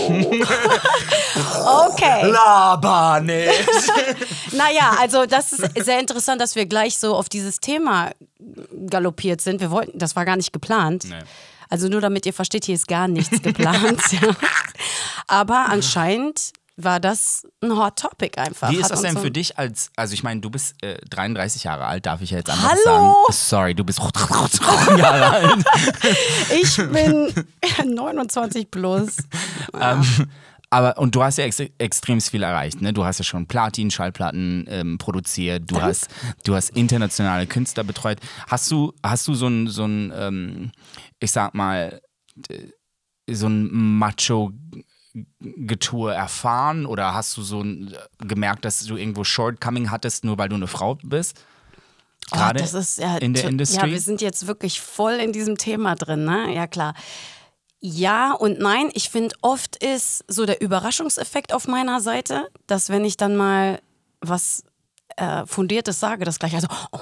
[1.89, 2.31] okay.
[2.31, 3.51] Laber nicht.
[4.53, 8.11] Naja, also das ist sehr interessant, dass wir gleich so auf dieses Thema
[8.87, 9.61] galoppiert sind.
[9.61, 11.07] Wir wollten, das war gar nicht geplant.
[11.09, 11.15] Nee.
[11.69, 14.01] Also nur damit ihr versteht, hier ist gar nichts geplant.
[14.13, 14.21] ja.
[15.29, 16.53] Aber anscheinend
[16.85, 18.71] war das ein Hot Topic einfach.
[18.71, 20.99] Wie ist Hat das denn so- für dich als, also ich meine, du bist äh,
[21.11, 22.81] 33 Jahre alt, darf ich ja jetzt einfach Hallo?
[22.85, 23.15] sagen.
[23.31, 24.01] Sorry, du bist
[24.99, 25.65] Jahre alt.
[26.63, 27.33] Ich bin
[27.95, 29.17] 29 plus.
[29.81, 30.05] Ähm,
[30.71, 32.93] aber, und du hast ja ex extrem viel erreicht, ne?
[32.93, 36.09] Du hast ja schon Platin, Schallplatten ähm, produziert, du hast,
[36.45, 38.19] du hast internationale Künstler betreut.
[38.49, 40.73] Hast du, hast du so ein, so ein ähm,
[41.19, 42.01] ich sag mal,
[43.29, 44.53] so ein Macho
[45.41, 50.49] Getue erfahren oder hast du so ein, gemerkt, dass du irgendwo Shortcoming hattest, nur weil
[50.49, 51.43] du eine Frau bist?
[52.31, 53.87] Gerade oh, das ist ja in der Industrie?
[53.87, 56.55] Ja, wir sind jetzt wirklich voll in diesem Thema drin, ne?
[56.55, 56.95] Ja, klar.
[57.81, 58.91] Ja und nein.
[58.93, 63.81] Ich finde, oft ist so der Überraschungseffekt auf meiner Seite, dass wenn ich dann mal
[64.21, 64.65] was
[65.17, 66.99] äh, Fundiertes sage, das gleich also, oh,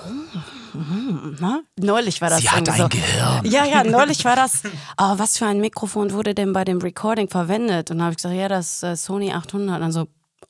[0.79, 1.61] mm, na?
[1.77, 2.89] neulich war das Sie hat ein so.
[2.89, 3.45] Gehirn.
[3.45, 4.63] Ja, ja, neulich war das,
[4.99, 7.91] oh, was für ein Mikrofon wurde denn bei dem Recording verwendet?
[7.91, 9.77] Und dann habe ich gesagt, ja, das äh, Sony 800.
[9.77, 10.09] Und dann so,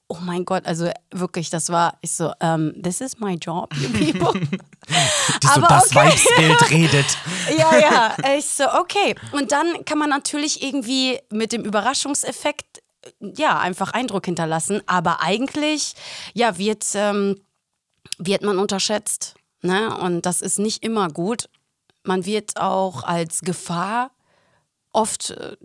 [0.09, 3.88] oh mein Gott, also wirklich, das war, ich so, um, this is my job, you
[3.90, 4.40] people.
[5.42, 5.97] Die so aber das okay.
[5.97, 7.18] Weibsbild redet.
[7.57, 8.16] Ja, ja.
[8.38, 9.14] Ich so, okay.
[9.33, 14.81] Und dann kann man natürlich irgendwie mit dem Überraschungseffekt äh, ja einfach Eindruck hinterlassen.
[14.87, 15.92] Aber eigentlich,
[16.33, 17.37] ja, wird, ähm,
[18.18, 19.35] wird man unterschätzt.
[19.62, 19.96] Ne?
[19.96, 21.48] Und das ist nicht immer gut.
[22.04, 24.11] Man wird auch als Gefahr
[24.92, 25.31] oft.
[25.31, 25.57] Äh,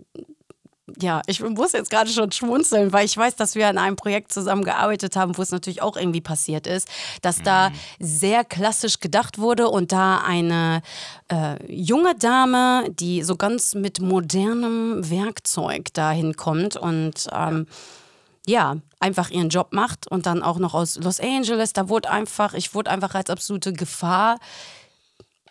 [1.00, 4.30] ja, ich muss jetzt gerade schon schmunzeln, weil ich weiß, dass wir an einem Projekt
[4.32, 6.88] zusammengearbeitet haben, wo es natürlich auch irgendwie passiert ist,
[7.22, 10.82] dass da sehr klassisch gedacht wurde und da eine
[11.32, 17.66] äh, junge Dame, die so ganz mit modernem Werkzeug dahin kommt und ähm, ja,
[19.00, 22.74] einfach ihren Job macht und dann auch noch aus Los Angeles, da wurde einfach, ich
[22.74, 24.38] wurde einfach als absolute Gefahr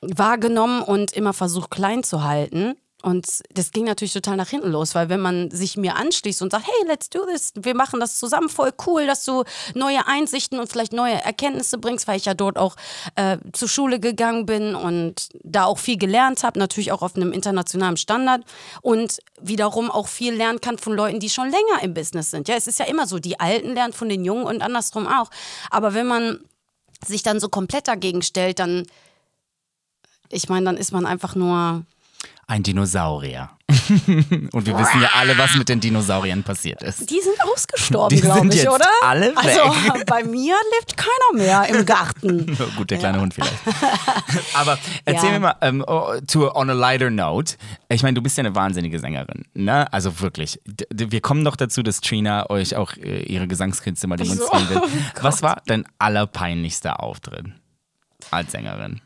[0.02, 2.76] wahrgenommen und immer versucht klein zu halten.
[3.04, 6.52] Und das ging natürlich total nach hinten los, weil wenn man sich mir anschließt und
[6.52, 9.44] sagt, hey, let's do this, wir machen das zusammen, voll cool, dass du
[9.76, 12.78] neue Einsichten und vielleicht neue Erkenntnisse bringst, weil ich ja dort auch
[13.16, 17.34] äh, zur Schule gegangen bin und da auch viel gelernt habe, natürlich auch auf einem
[17.34, 18.46] internationalen Standard
[18.82, 22.48] und wiederum auch viel lernen kann von Leuten, die schon länger im Business sind.
[22.48, 25.30] Ja, es ist ja immer so, die Alten lernen von den Jungen und andersrum auch.
[25.72, 26.40] Aber wenn man
[27.06, 28.88] sich dann so komplett dagegen stellt, dann,
[30.30, 31.86] ich meine, dann ist man einfach nur
[32.48, 33.50] Ein Dinosaurier.
[34.52, 37.10] Und wir wissen ja alle, was mit den Dinosauriern passiert ist.
[37.10, 38.86] Die sind ausgestorben, glaube ich, jetzt oder?
[39.02, 40.06] alle also weg.
[40.06, 42.58] bei mir lebt keiner mehr im Garten.
[42.78, 43.54] Gut, der kleine Hund vielleicht.
[44.54, 45.32] Aber erzähl Ja.
[45.32, 47.56] mir mal, ähm, oh, to, on a lighter note,
[47.90, 49.92] ich meine, du bist ja eine wahnsinnige Sängerin, ne?
[49.94, 50.60] Also wirklich.
[50.94, 54.82] Wir kommen noch dazu, dass Trina euch auch äh, ihre Gesangskünste mal demonstrieren will.
[54.84, 54.90] Oh
[55.22, 57.46] Was war dein allerpeinlichster Auftritt
[58.30, 59.02] als Sängerin?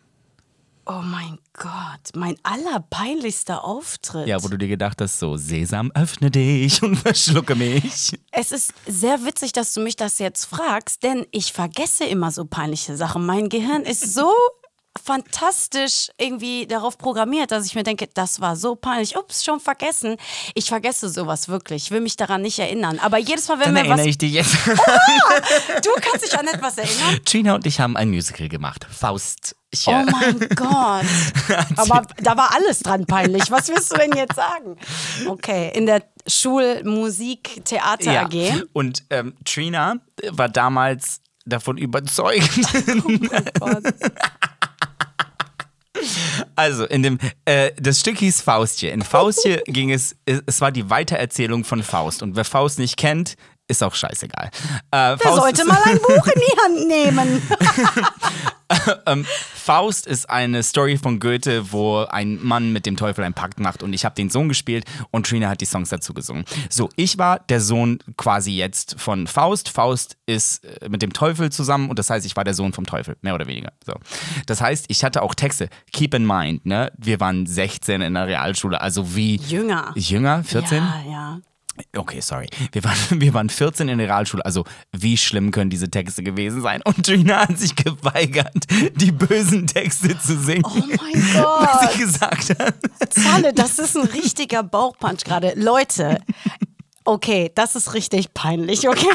[0.90, 4.26] Oh mein Gott, mein allerpeinlichster Auftritt.
[4.26, 8.18] Ja, wo du dir gedacht hast, so, Sesam, öffne dich und verschlucke mich.
[8.32, 12.46] Es ist sehr witzig, dass du mich das jetzt fragst, denn ich vergesse immer so
[12.46, 13.26] peinliche Sachen.
[13.26, 14.32] Mein Gehirn ist so
[15.04, 19.16] fantastisch irgendwie darauf programmiert, dass ich mir denke, das war so peinlich.
[19.18, 20.18] Ups, schon vergessen.
[20.56, 21.84] Ich vergesse sowas wirklich.
[21.86, 23.00] Ich will mich daran nicht erinnern.
[23.00, 24.06] Aber jedes Mal, wenn Dann mir erinnere was.
[24.06, 24.56] ich dich jetzt.
[24.66, 27.20] Du kannst dich an etwas erinnern?
[27.26, 28.86] Trina und ich haben ein Musical gemacht.
[28.90, 29.56] Faust.
[29.86, 31.06] Oh mein Gott.
[31.76, 33.52] Aber da war alles dran peinlich.
[33.52, 34.78] Was willst du denn jetzt sagen?
[35.28, 38.22] Okay, in der Schulmusik-Theater Ja.
[38.24, 38.64] AG.
[38.74, 39.96] Und ähm, Trina
[40.32, 42.50] war damals davon überzeugt.
[43.60, 43.84] Gott.
[46.56, 48.90] Also, in dem, äh, das Stück hieß Faustje.
[48.92, 52.22] In Faustje ging es, es war die Weitererzählung von Faust.
[52.24, 53.36] Und wer Faust nicht kennt,
[53.68, 54.50] ist auch scheißegal.
[54.92, 57.42] Äh, Der sollte mal ein Buch in die Hand nehmen.
[59.68, 63.84] Faust ist eine Story von Goethe, wo ein Mann mit dem Teufel einen Pakt macht
[63.84, 66.46] und ich habe den Sohn gespielt und Trina hat die Songs dazu gesungen.
[66.70, 69.68] So, ich war der Sohn quasi jetzt von Faust.
[69.68, 72.86] Faust ist äh, mit dem Teufel zusammen und das heißt, ich war der Sohn vom
[72.86, 73.74] Teufel, mehr oder weniger.
[73.86, 73.92] So.
[74.46, 75.68] Das heißt, ich hatte auch Texte.
[75.92, 76.90] Keep in mind, ne?
[76.98, 79.92] Wir waren 16 in der Realschule, also wie Jünger.
[79.96, 80.78] Jünger, 14?
[80.78, 81.40] Ja, ja.
[81.96, 82.48] Okay, sorry.
[82.72, 84.46] Wir waren, wir waren 14 in der Realschule.
[84.46, 86.82] Also, wie schlimm können diese Texte gewesen sein?
[86.84, 90.64] Und Trina hat sich geweigert, die bösen Texte zu singen.
[90.66, 90.98] Oh mein
[91.34, 91.92] was Gott.
[91.92, 92.76] sie gesagt hat.
[93.10, 95.54] Zahle, das ist ein richtiger Bauchpunch gerade.
[95.56, 96.20] Leute,
[97.04, 99.08] okay, das ist richtig peinlich, okay?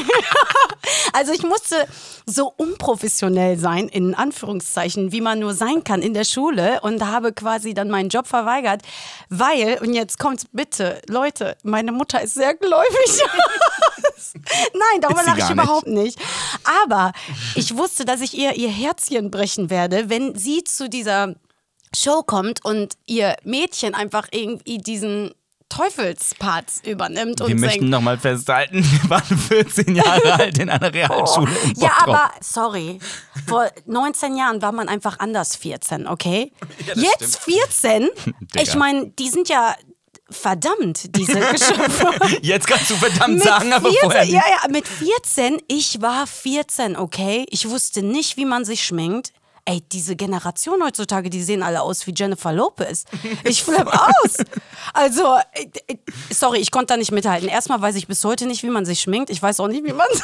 [1.13, 1.87] Also ich musste
[2.25, 7.33] so unprofessionell sein, in Anführungszeichen, wie man nur sein kann in der Schule und habe
[7.33, 8.81] quasi dann meinen Job verweigert,
[9.29, 12.89] weil, und jetzt kommt's bitte, Leute, meine Mutter ist sehr gläubig.
[14.73, 16.19] Nein, darüber lache ich überhaupt nicht.
[16.83, 17.11] Aber
[17.55, 21.35] ich wusste, dass ich ihr ihr Herzchen brechen werde, wenn sie zu dieser
[21.95, 25.33] Show kommt und ihr Mädchen einfach irgendwie diesen
[25.75, 31.51] Teufelsparts übernimmt Wir und möchten nochmal festhalten, wir waren 14 Jahre alt in einer Realschule.
[31.63, 32.99] und Ja, aber sorry,
[33.47, 36.51] vor 19 Jahren war man einfach anders 14, okay?
[36.95, 38.09] Jetzt 14,
[38.61, 39.75] ich meine, die sind ja
[40.29, 42.09] verdammt, diese Geschöpfe.
[42.41, 44.33] Jetzt kannst du verdammt Mit sagen, aber 14, vorher nicht.
[44.33, 47.45] ja, ja, mit 14, ich war 14, okay?
[47.49, 49.31] Ich wusste nicht, wie man sich schminkt.
[49.65, 53.05] Ey, diese Generation heutzutage, die sehen alle aus wie Jennifer Lopez.
[53.45, 54.37] Ich flipp aus.
[54.93, 55.97] Also, äh, äh,
[56.29, 57.47] sorry, ich konnte da nicht mithalten.
[57.47, 59.29] Erstmal weiß ich bis heute nicht, wie man sich schminkt.
[59.29, 60.07] Ich weiß auch nicht, wie man.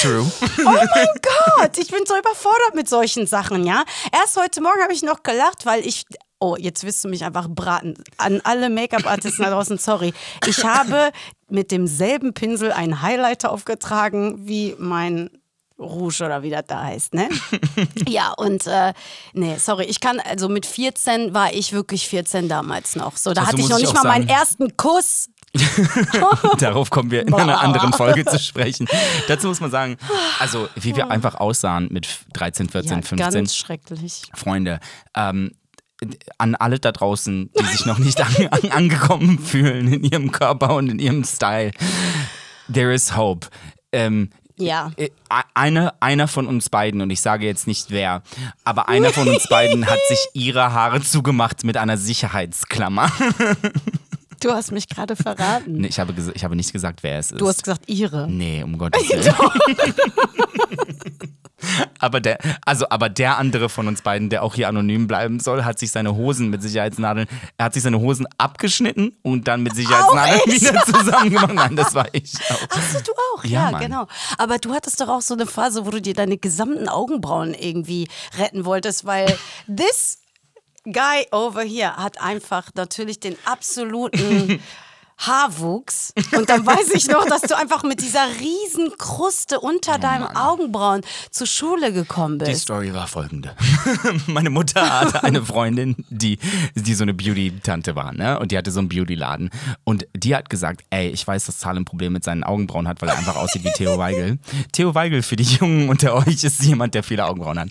[0.00, 0.30] True.
[0.58, 1.08] Oh mein
[1.56, 3.84] Gott, ich bin so überfordert mit solchen Sachen, ja.
[4.12, 6.04] Erst heute Morgen habe ich noch gelacht, weil ich.
[6.38, 7.94] Oh, jetzt wirst du mich einfach braten.
[8.16, 10.12] An alle Make-up-Artisten da draußen, sorry.
[10.46, 11.12] Ich habe
[11.48, 15.30] mit demselben Pinsel einen Highlighter aufgetragen wie mein
[15.82, 17.28] Rouge oder wie das da heißt, ne?
[18.08, 18.92] ja, und äh,
[19.34, 23.16] nee, sorry, ich kann, also mit 14 war ich wirklich 14 damals noch.
[23.16, 25.28] So, da Dazu hatte ich noch ich nicht mal meinen sagen- ersten Kuss.
[26.58, 28.88] Darauf kommen wir in einer anderen Folge zu sprechen.
[29.28, 29.96] Dazu muss man sagen,
[30.38, 33.18] also wie wir einfach aussahen mit 13, 14, Ja, 15.
[33.18, 34.22] ganz schrecklich.
[34.34, 34.80] Freunde,
[35.14, 35.52] ähm,
[36.38, 40.74] an alle da draußen, die sich noch nicht an, an, angekommen fühlen in ihrem Körper
[40.74, 41.70] und in ihrem Style,
[42.72, 43.48] there is hope.
[43.92, 44.90] Ähm, Ja.
[44.96, 45.08] äh,
[45.54, 48.22] eine, einer von uns beiden, und ich sage jetzt nicht wer,
[48.64, 53.10] aber einer von uns beiden hat sich ihre Haare zugemacht mit einer Sicherheitsklammer.
[54.42, 55.74] Du hast mich gerade verraten.
[55.74, 57.40] Nee, ich, habe ich habe nicht gesagt, wer es ist.
[57.40, 58.28] Du hast gesagt, ihre.
[58.28, 59.32] Nee, um Gottes Willen.
[61.98, 65.64] Aber der, also, aber der andere von uns beiden, der auch hier anonym bleiben soll,
[65.64, 69.74] hat sich seine Hosen mit Sicherheitsnadeln, er hat sich seine Hosen abgeschnitten und dann mit
[69.74, 71.54] Sicherheitsnadeln wieder zusammengemacht.
[71.54, 72.68] Nein, das war ich auch.
[72.70, 73.44] Hast du, auch?
[73.44, 74.06] Ja, Ja, genau.
[74.38, 78.08] Aber du hattest doch auch so eine Phase, wo du dir deine gesamten Augenbrauen irgendwie
[78.38, 80.18] retten wolltest, weil this
[80.84, 84.60] guy over here hat einfach natürlich den absoluten
[85.18, 86.12] Haarwuchs.
[86.36, 91.02] Und dann weiß ich noch, dass du einfach mit dieser riesen Kruste unter deinem Augenbrauen
[91.30, 92.62] zur Schule gekommen Die bist.
[92.62, 93.54] Story war folgende.
[94.26, 96.38] Meine Mutter hatte eine Freundin, die,
[96.74, 98.38] die so eine Beauty-Tante war, ne?
[98.38, 99.50] Und die hatte so einen Beauty-Laden.
[99.84, 103.00] Und die hat gesagt, ey, ich weiß, dass Zahl ein Problem mit seinen Augenbrauen hat,
[103.02, 104.38] weil er einfach aussieht wie Theo Weigel.
[104.72, 107.68] Theo Weigel für die Jungen unter euch ist jemand, der viele Augenbrauen hat.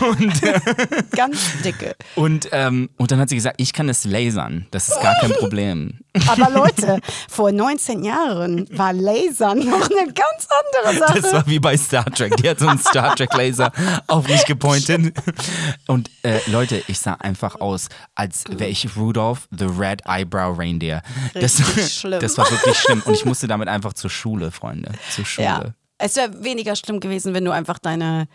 [0.00, 0.60] Und, äh,
[1.16, 1.94] Ganz dicke.
[2.16, 4.66] und, ähm, und dann hat sie gesagt, ich kann es lasern.
[4.70, 5.98] Das ist gar kein Problem.
[6.28, 6.79] Aber Leute,
[7.28, 10.48] vor 19 Jahren war Lasern noch eine ganz
[10.82, 11.20] andere Sache.
[11.20, 12.36] Das war wie bei Star Trek.
[12.36, 13.72] Die hat so einen Star Trek Laser
[14.06, 15.16] auf mich gepointet.
[15.86, 21.02] Und äh, Leute, ich sah einfach aus, als wäre ich Rudolph the Red Eyebrow Reindeer.
[21.34, 23.02] Das, das war wirklich schlimm.
[23.04, 24.92] Und ich musste damit einfach zur Schule, Freunde.
[25.10, 25.46] Zur Schule.
[25.46, 25.74] Ja.
[25.98, 28.26] Es wäre weniger schlimm gewesen, wenn du einfach deine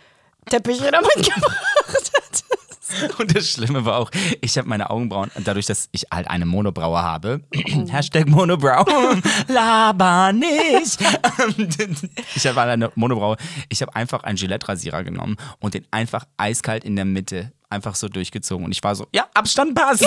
[0.49, 2.45] Teppiche damit gebracht hättest.
[3.17, 7.01] Und das Schlimme war auch, ich habe meine Augenbrauen, dadurch, dass ich halt eine Monobraue
[7.01, 7.41] habe,
[7.89, 8.85] Hashtag Monobrau,
[9.47, 10.99] laber nicht.
[12.35, 13.37] ich habe eine Monobraue,
[13.69, 18.07] ich habe einfach einen Gillette-Rasierer genommen und den einfach eiskalt in der Mitte einfach so
[18.07, 18.65] durchgezogen.
[18.65, 20.05] Und ich war so, ja, Abstand passt.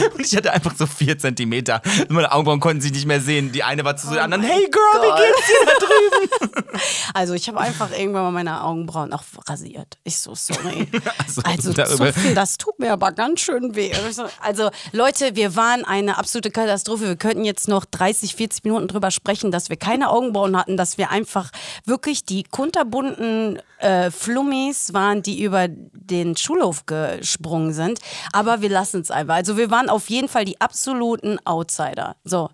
[0.14, 1.82] Und ich hatte einfach so vier Zentimeter.
[2.08, 3.52] Meine Augenbrauen konnten sich nicht mehr sehen.
[3.52, 6.60] Die eine war zu der anderen, hey Girl, wie geht's dir da drüben?
[7.12, 9.98] Also ich habe einfach irgendwann mal meine Augenbrauen auch rasiert.
[10.04, 10.88] Ich so, sorry.
[11.18, 13.92] Also, Also zupfen, das tut mir aber ganz schön weh.
[14.40, 17.08] Also Leute, wir waren eine absolute Katastrophe.
[17.08, 20.96] Wir könnten jetzt noch 30, 40 Minuten drüber sprechen, dass wir keine Augenbrauen hatten, dass
[20.98, 21.50] wir einfach
[21.84, 27.98] wirklich die kunterbunten äh, Flummis waren, die über den Schulhof gesprungen sind.
[28.32, 29.34] Aber wir lassen es einfach.
[29.34, 32.16] Also wir waren auf jeden Fall die absoluten Outsider.
[32.24, 32.50] So.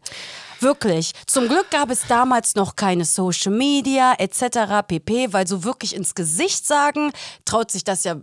[0.61, 1.13] Wirklich.
[1.27, 4.87] Zum Glück gab es damals noch keine Social Media etc.
[4.87, 7.13] pp, weil so wirklich ins Gesicht sagen,
[7.45, 8.17] traut sich das ja,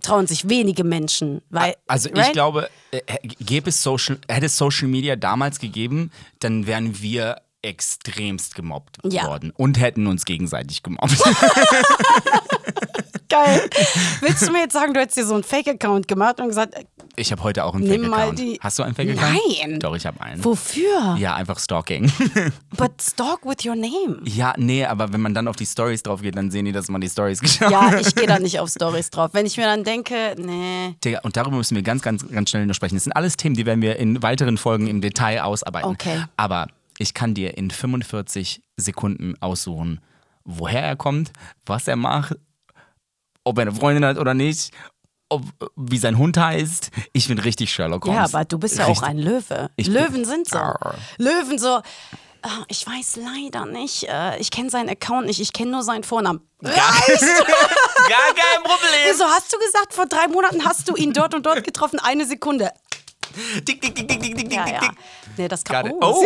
[0.00, 1.42] trauen sich wenige Menschen.
[1.50, 2.32] Weil, Also ich right?
[2.32, 3.00] glaube, äh,
[3.40, 9.26] gäbe es Social, hätte es Social Media damals gegeben, dann wären wir extremst gemobbt Ja.
[9.26, 11.10] worden und hätten uns gegenseitig gemobbt.
[13.28, 13.68] Geil.
[14.20, 16.84] Willst du mir jetzt sagen, du hättest dir so einen Fake-Account gemacht und gesagt, äh,
[17.16, 18.40] Ich habe heute auch einen Fake-Account.
[18.60, 19.38] Hast du einen Fake-Account?
[19.62, 19.80] Nein.
[19.80, 20.42] Doch, ich habe einen.
[20.44, 21.16] wofür?
[21.18, 22.10] Ja, einfach Stalking.
[22.76, 24.20] But stalk with your name.
[24.24, 26.88] ja, nee, aber wenn man dann auf die Stories drauf geht, dann sehen die, dass
[26.88, 28.00] man die Stories geschaut Ja, hat.
[28.00, 29.30] ich gehe da nicht auf Stories drauf.
[29.34, 30.94] Wenn ich mir dann denke, nee.
[31.04, 32.96] Digga, und darüber müssen wir ganz, ganz, ganz schnell nur sprechen.
[32.96, 35.90] Das sind alles Themen, die werden wir in weiteren Folgen im Detail ausarbeiten.
[35.90, 36.24] Okay.
[36.36, 40.00] Aber ich kann dir in 45 Sekunden aussuchen,
[40.44, 41.30] woher er kommt,
[41.66, 42.36] was er macht,
[43.48, 44.70] ob er eine Freundin hat oder nicht,
[45.30, 45.42] ob,
[45.76, 46.90] wie sein Hund heißt.
[47.12, 48.16] Ich bin richtig Sherlock Holmes.
[48.16, 49.08] Ja, aber du bist ja auch Richtig.
[49.08, 49.70] ein Löwe.
[49.76, 50.56] Ich Löwen sind so.
[50.58, 50.94] Arr.
[51.18, 51.80] Löwen so.
[52.42, 54.04] ah, Ich weiß leider nicht.
[54.08, 55.40] äh, Ich kenne seinen Account nicht.
[55.40, 56.40] Ich kenne nur seinen Vornamen.
[56.62, 59.00] Gar, gar kein Problem.
[59.10, 61.98] Wieso hast du gesagt, vor drei Monaten hast du ihn dort und dort getroffen?
[62.02, 62.70] Eine Sekunde.
[63.68, 64.90] Dick, dick, dick, dick, dick, dick, Ja, dick, ja.
[65.38, 65.90] Nee, das kann.
[66.00, 66.24] Oh,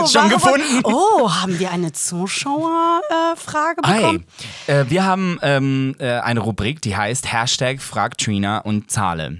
[0.00, 0.80] Oh, schon gefunden.
[0.84, 4.24] Oh, haben wir eine Zuschauerfrage äh, Frage Hi, bekommen?
[4.66, 9.38] äh, wir haben ähm, äh, eine Rubrik, die heißt Hashtag Frag Trina und Zahle.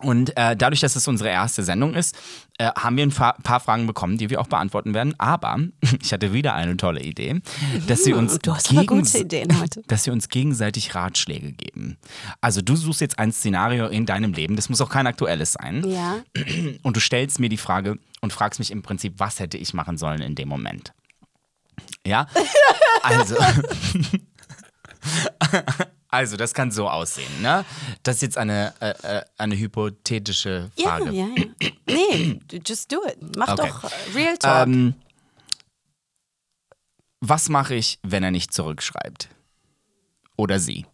[0.00, 2.14] Und äh, dadurch, dass es unsere erste Sendung ist,
[2.58, 5.14] äh, haben wir ein paar Fragen bekommen, die wir auch beantworten werden.
[5.18, 5.58] Aber
[6.02, 7.40] ich hatte wieder eine tolle Idee,
[7.86, 9.82] dass sie uns, Du hast aber gegens- gute Ideen heute.
[9.88, 11.96] dass sie uns gegenseitig Ratschläge geben.
[12.40, 15.84] Also du suchst jetzt ein Szenario in deinem Leben, das muss auch kein aktuelles sein.
[15.88, 16.18] Ja.
[16.82, 19.98] Und du stellst mir die Frage und fragst mich im Prinzip, was hätte ich machen
[19.98, 20.92] sollen in dem Moment.
[22.06, 22.26] Ja?
[23.02, 23.36] Also.
[26.08, 27.64] Also, das kann so aussehen, ne?
[28.02, 31.10] Das ist jetzt eine, äh, äh, eine hypothetische Ja, Frage.
[31.10, 31.70] ja, ja.
[31.86, 33.36] Nee, du- just do it.
[33.36, 33.68] Mach Okay.
[33.68, 34.66] doch äh, Real Talk.
[34.68, 34.94] Ähm,
[37.20, 39.28] was mache ich, wenn er nicht zurückschreibt?
[40.36, 40.86] Oder sie?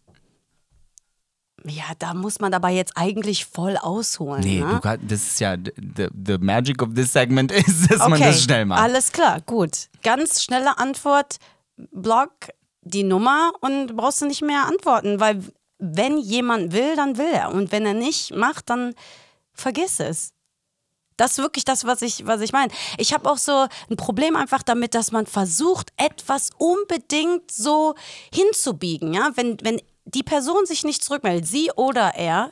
[1.65, 4.43] ja, da muss man dabei jetzt eigentlich voll ausholen.
[4.43, 4.67] Nee, ne?
[4.67, 8.43] du kann, das ist ja, the, the magic of this segment ist, dass man das
[8.43, 8.81] schnell macht.
[8.81, 9.87] Alles klar, gut.
[10.01, 11.37] Ganz schnelle Antwort,
[11.93, 12.31] Blog,
[12.83, 15.43] die Nummer und brauchst du nicht mehr antworten, weil
[15.79, 17.53] wenn jemand will, dann will er.
[17.53, 18.93] Und wenn er nicht macht, dann
[19.53, 20.33] vergiss es.
[21.17, 22.71] Das ist wirklich das, was ich, was ich meine.
[22.97, 27.95] Ich habe auch so ein Problem einfach damit, dass man versucht, etwas unbedingt so
[28.33, 29.13] hinzubiegen.
[29.13, 29.31] Ja?
[29.35, 32.51] Wenn, wenn die Person sich nicht zurückmeldet, sie oder er,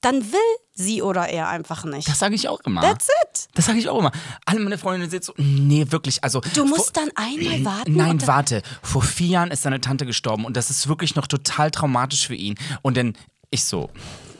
[0.00, 0.40] dann will
[0.74, 2.08] sie oder er einfach nicht.
[2.08, 2.80] Das sage ich auch immer.
[2.80, 3.48] That's it.
[3.54, 4.12] Das sage ich auch immer.
[4.46, 6.40] Alle meine Freundinnen sind so, nee, wirklich, also.
[6.54, 7.94] Du musst vor- dann einmal warten.
[7.94, 8.62] Nein, warte.
[8.82, 12.34] Vor vier Jahren ist seine Tante gestorben und das ist wirklich noch total traumatisch für
[12.34, 12.56] ihn.
[12.82, 13.14] Und dann
[13.50, 13.90] ich so,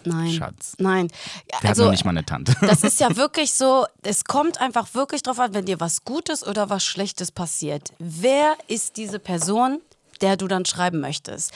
[0.05, 0.33] Nein.
[0.33, 0.75] Schatz.
[0.79, 1.09] Nein.
[1.53, 2.57] der hat Also, noch nicht mal eine Tante.
[2.62, 6.45] das ist ja wirklich so, es kommt einfach wirklich drauf an, wenn dir was Gutes
[6.47, 7.90] oder was Schlechtes passiert.
[7.99, 9.81] Wer ist diese Person,
[10.21, 11.53] der du dann schreiben möchtest?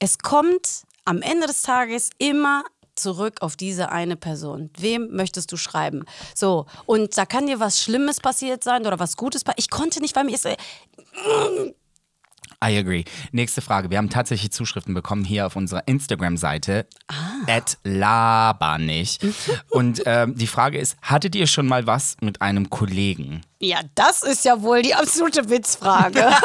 [0.00, 2.64] Es kommt am Ende des Tages immer
[2.96, 4.70] zurück auf diese eine Person.
[4.78, 6.04] Wem möchtest du schreiben?
[6.34, 9.60] So, und da kann dir was Schlimmes passiert sein oder was Gutes passiert.
[9.60, 10.46] Ich konnte nicht, weil mir ist.
[10.46, 13.04] I agree.
[13.32, 13.90] Nächste Frage.
[13.90, 16.86] Wir haben tatsächlich Zuschriften bekommen hier auf unserer Instagram-Seite.
[17.08, 17.60] Ah.
[17.82, 19.18] Labernig.
[19.70, 23.42] Und ähm, die Frage ist: Hattet ihr schon mal was mit einem Kollegen?
[23.60, 26.32] Ja, das ist ja wohl die absolute Witzfrage.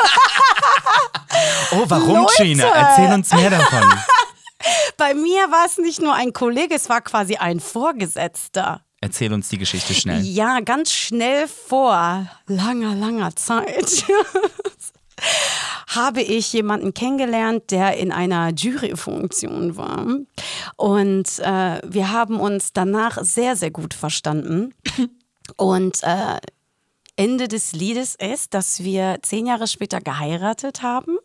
[1.72, 2.44] Oh, warum, Leute!
[2.44, 2.66] Gina?
[2.66, 3.94] Erzähl uns mehr davon.
[4.98, 8.82] Bei mir war es nicht nur ein Kollege, es war quasi ein Vorgesetzter.
[9.02, 10.22] Erzähl uns die Geschichte schnell.
[10.22, 14.06] Ja, ganz schnell vor langer, langer Zeit
[15.88, 20.06] habe ich jemanden kennengelernt, der in einer Juryfunktion war.
[20.76, 24.74] Und äh, wir haben uns danach sehr, sehr gut verstanden.
[25.58, 26.40] Und äh,
[27.16, 31.18] Ende des Liedes ist, dass wir zehn Jahre später geheiratet haben.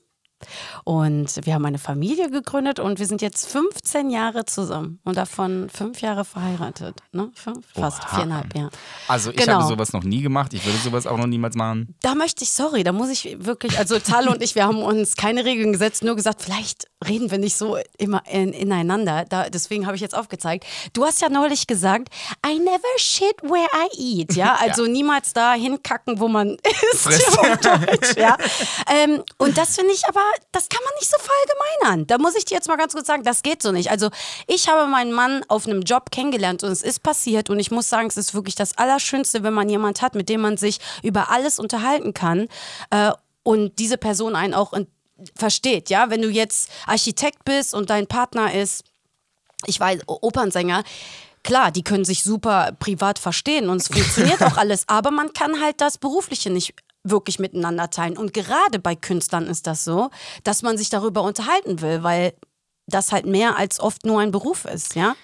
[0.84, 5.68] Und wir haben eine Familie gegründet und wir sind jetzt 15 Jahre zusammen und davon
[5.72, 6.96] fünf Jahre verheiratet.
[7.12, 7.30] Ne?
[7.34, 8.08] Fünf, fast Oha.
[8.16, 8.68] viereinhalb, ja.
[9.08, 9.54] Also, ich Genau.
[9.60, 10.54] habe sowas noch nie gemacht.
[10.54, 11.94] Ich würde sowas auch noch niemals machen.
[12.02, 15.16] Da möchte ich, sorry, da muss ich wirklich, also Tale und ich, wir haben uns
[15.16, 19.24] keine Regeln gesetzt, nur gesagt, vielleicht reden wir nicht so immer in, ineinander.
[19.28, 20.64] Da, deswegen habe ich jetzt aufgezeigt.
[20.92, 22.08] Du hast ja neulich gesagt,
[22.46, 24.34] I never shit where I eat.
[24.34, 26.56] Ja, also niemals da hinkacken, wo man
[26.92, 27.06] isst.
[27.06, 28.36] Deutsch, ja.
[28.92, 30.20] ähm, und das finde ich aber,
[30.52, 32.06] das kann man nicht so verallgemeinern.
[32.06, 33.90] Da muss ich dir jetzt mal ganz kurz sagen, das geht so nicht.
[33.90, 34.10] Also
[34.46, 37.88] ich habe meinen Mann auf einem Job kennengelernt und es ist passiert und ich muss
[37.88, 41.30] sagen, es ist wirklich das Allerschönste, wenn man jemand hat, mit dem man sich über
[41.30, 42.48] alles unterhalten kann
[42.90, 43.12] äh,
[43.42, 44.86] und diese Person einen auch in,
[45.36, 45.90] versteht.
[45.90, 48.84] Ja, wenn du jetzt Architekt bist und dein Partner ist
[49.66, 50.84] ich weiß, Opernsänger,
[51.42, 55.60] klar, die können sich super privat verstehen und es funktioniert auch alles, aber man kann
[55.60, 58.16] halt das Berufliche nicht wirklich miteinander teilen.
[58.16, 60.10] Und gerade bei Künstlern ist das so,
[60.42, 62.32] dass man sich darüber unterhalten will, weil
[62.86, 65.14] das halt mehr als oft nur ein Beruf ist, ja?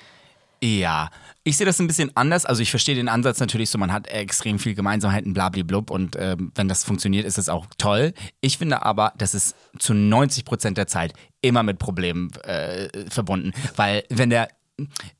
[0.62, 1.08] Ja,
[1.42, 2.44] ich sehe das ein bisschen anders.
[2.44, 6.52] Also ich verstehe den Ansatz natürlich so, man hat extrem viel Gemeinsamkeiten, blablablub und ähm,
[6.54, 8.12] wenn das funktioniert, ist es auch toll.
[8.40, 13.52] Ich finde aber, das ist zu 90 Prozent der Zeit immer mit Problemen äh, verbunden,
[13.76, 14.48] weil wenn der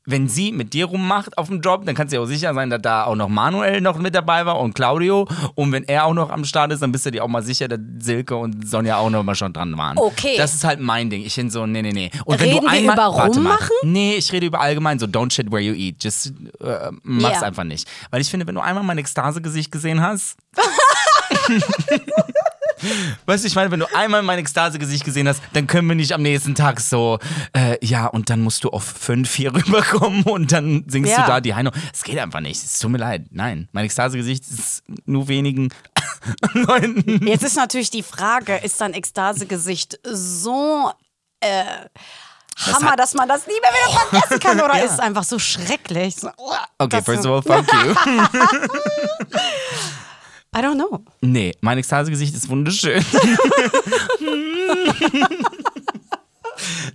[0.05, 2.69] wenn sie mit dir rummacht auf dem Job, dann kannst du dir auch sicher sein,
[2.69, 5.27] dass da auch noch Manuel noch mit dabei war und Claudio.
[5.55, 7.67] Und wenn er auch noch am Start ist, dann bist du dir auch mal sicher,
[7.67, 9.97] dass Silke und Sonja auch noch mal schon dran waren.
[9.97, 10.35] Okay.
[10.37, 11.23] Das ist halt mein Ding.
[11.23, 12.11] Ich bin so, nee, nee, nee.
[12.25, 13.51] Und wenn Reden du wir einmal, über warte mal.
[13.51, 13.75] rummachen?
[13.83, 16.03] Nee, ich rede über allgemein so don't shit where you eat.
[16.03, 17.47] Just äh, mach's Ja.
[17.47, 17.87] einfach nicht.
[18.09, 20.37] Weil ich finde, wenn du einmal mein Ekstase-Gesicht gesehen hast,
[23.25, 26.11] Weißt du, ich meine, wenn du einmal mein Ekstase-Gesicht gesehen hast, dann können wir nicht
[26.13, 27.19] am nächsten Tag so,
[27.53, 31.21] äh, ja, und dann musst du auf fünf hier rüberkommen und dann singst Ja.
[31.21, 31.71] du da die Heino.
[31.93, 32.63] Es geht einfach nicht.
[32.63, 33.25] Es tut mir leid.
[33.31, 35.69] Nein, mein Ekstase-Gesicht ist nur wenigen
[36.53, 37.25] Leuten.
[37.25, 40.91] Jetzt ist natürlich die Frage, ist dein Ekstasegesicht so
[41.39, 41.63] äh,
[42.57, 44.83] Hammer, hat- dass man das nie mehr wieder vergessen kann oder Ja.
[44.85, 46.15] ist es einfach so schrecklich?
[46.15, 46.29] So,
[46.77, 47.95] Okay, dass first of all, fuck you.
[50.53, 51.03] I don't know.
[51.21, 53.03] Nee, mein Ekstase-Gesicht ist wunderschön.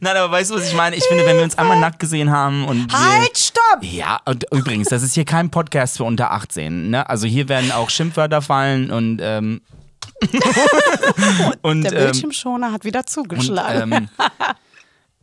[0.01, 0.95] Nein, aber weißt du, was ich meine?
[0.95, 3.83] Ich finde, wenn wir uns einmal nackt gesehen haben und Halt, stopp!
[3.83, 6.91] Ja, und übrigens, das ist hier kein Podcast für unter 18.
[6.91, 7.09] Ne?
[7.09, 9.63] Also hier werden auch Schimpfwörter fallen und ähm,
[11.63, 13.93] und, Der ähm, Bildschirmschoner hat wieder und zugeschlagen.
[13.93, 14.09] ähm,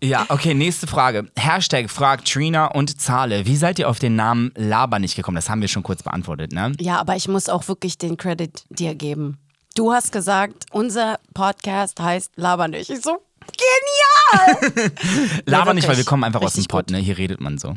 [0.04, 1.30] ja, okay, nächste Frage.
[1.38, 3.46] Hashtag fragt Trina und Zahle.
[3.46, 5.36] Wie seid ihr auf den Namen Laber nicht gekommen?
[5.36, 6.74] Das haben wir schon kurz beantwortet, ne?
[6.80, 9.38] ja, aber ich muss auch wirklich den Credit dir geben.
[9.76, 12.90] Du hast gesagt, unser Podcast heißt Laber nicht.
[12.90, 13.24] Ich so,
[14.34, 14.92] genial!
[15.46, 17.00] Laber nicht, weil wir kommen einfach aus dem Pod, ne?
[17.00, 17.76] Hier redet man so.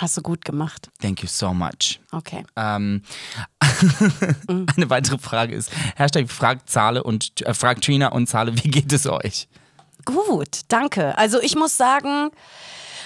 [0.00, 0.88] Hast du gut gemacht.
[1.00, 2.00] Thank you so much.
[2.10, 2.42] Okay.
[2.56, 3.02] Ähm,
[4.48, 8.92] eine weitere Frage ist, Hashtag fragt Zahle und äh, fragt Trina und Zahle, wie geht
[8.92, 9.46] es euch?
[10.04, 11.16] Gut, danke.
[11.18, 12.30] Also ich muss sagen,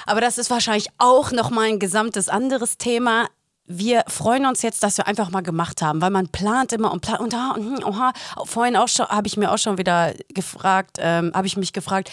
[0.06, 3.28] aber das ist wahrscheinlich auch noch mal ein gesamtes anderes Thema.
[3.66, 7.00] Wir freuen uns jetzt, dass wir einfach mal gemacht haben, weil man plant immer und
[7.00, 8.12] plant und, ah, und oha.
[8.44, 12.10] Vorhin auch schon habe ich mir auch schon wieder gefragt, ähm, habe ich mich gefragt,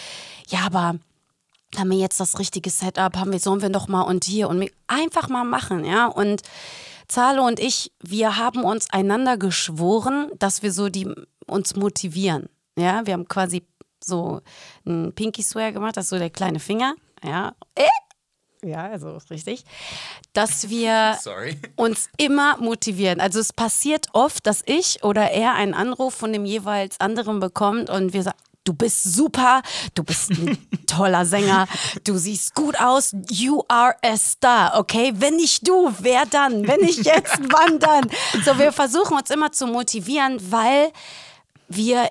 [0.48, 0.94] ja, aber
[1.76, 3.16] haben wir jetzt das richtige Setup?
[3.16, 6.06] Haben wir, sollen wir noch mal und hier und einfach mal machen, ja?
[6.06, 6.42] Und
[7.08, 11.08] Zalo und ich, wir haben uns einander geschworen, dass wir so die
[11.46, 13.06] uns motivieren, ja?
[13.06, 13.62] Wir haben quasi
[14.04, 14.40] so
[14.86, 16.94] ein Pinky Swear gemacht, das ist so der kleine Finger,
[17.24, 17.54] ja?
[17.74, 17.88] Äh?
[18.64, 19.64] Ja, also richtig.
[20.34, 21.58] Dass wir Sorry.
[21.74, 23.20] uns immer motivieren.
[23.20, 27.90] Also es passiert oft, dass ich oder er einen Anruf von dem jeweils anderen bekommt
[27.90, 29.62] und wir sagen, du bist super,
[29.94, 31.66] du bist ein toller Sänger,
[32.04, 35.12] du siehst gut aus, you are a star, okay?
[35.16, 36.66] Wenn nicht du, wer dann?
[36.66, 38.08] Wenn nicht jetzt, wann dann?
[38.44, 40.92] So, wir versuchen uns immer zu motivieren, weil
[41.68, 42.08] wir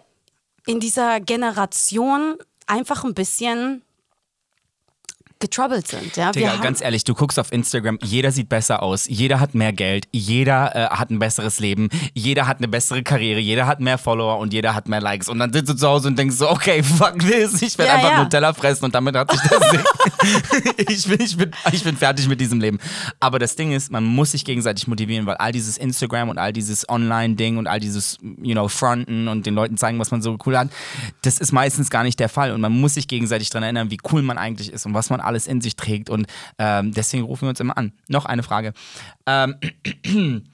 [0.66, 2.38] in dieser Generation
[2.68, 3.84] einfach ein bisschen
[5.42, 6.16] getroubled sind.
[6.16, 6.32] Ja?
[6.32, 10.08] Digga, ganz ehrlich, du guckst auf Instagram, jeder sieht besser aus, jeder hat mehr Geld,
[10.12, 14.38] jeder äh, hat ein besseres Leben, jeder hat eine bessere Karriere, jeder hat mehr Follower
[14.38, 15.28] und jeder hat mehr Likes.
[15.28, 17.96] Und dann sitzt du zu Hause und denkst so, okay, fuck this, ich werde Ja,
[17.96, 18.24] einfach ja.
[18.24, 19.62] Nutella fressen und damit hat sich das
[20.78, 22.80] ich, bin, ich, bin, ich bin fertig mit diesem Leben.
[23.20, 26.54] Aber das Ding ist, man muss sich gegenseitig motivieren, weil all dieses Instagram und all
[26.54, 30.38] dieses Online-Ding und all dieses, you know, Fronten und den Leuten zeigen, was man so
[30.46, 30.70] cool hat,
[31.24, 32.52] das ist meistens gar nicht der Fall.
[32.52, 35.20] Und man muss sich gegenseitig daran erinnern, wie cool man eigentlich ist und was man
[35.20, 36.10] alles in sich trägt.
[36.10, 36.28] Und
[36.58, 37.94] ähm, deswegen rufen wir uns immer an.
[38.08, 38.74] Noch eine Frage.
[39.26, 39.56] Ähm,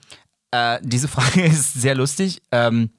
[0.51, 2.41] äh, diese Frage ist sehr lustig.
[2.51, 2.91] Ähm,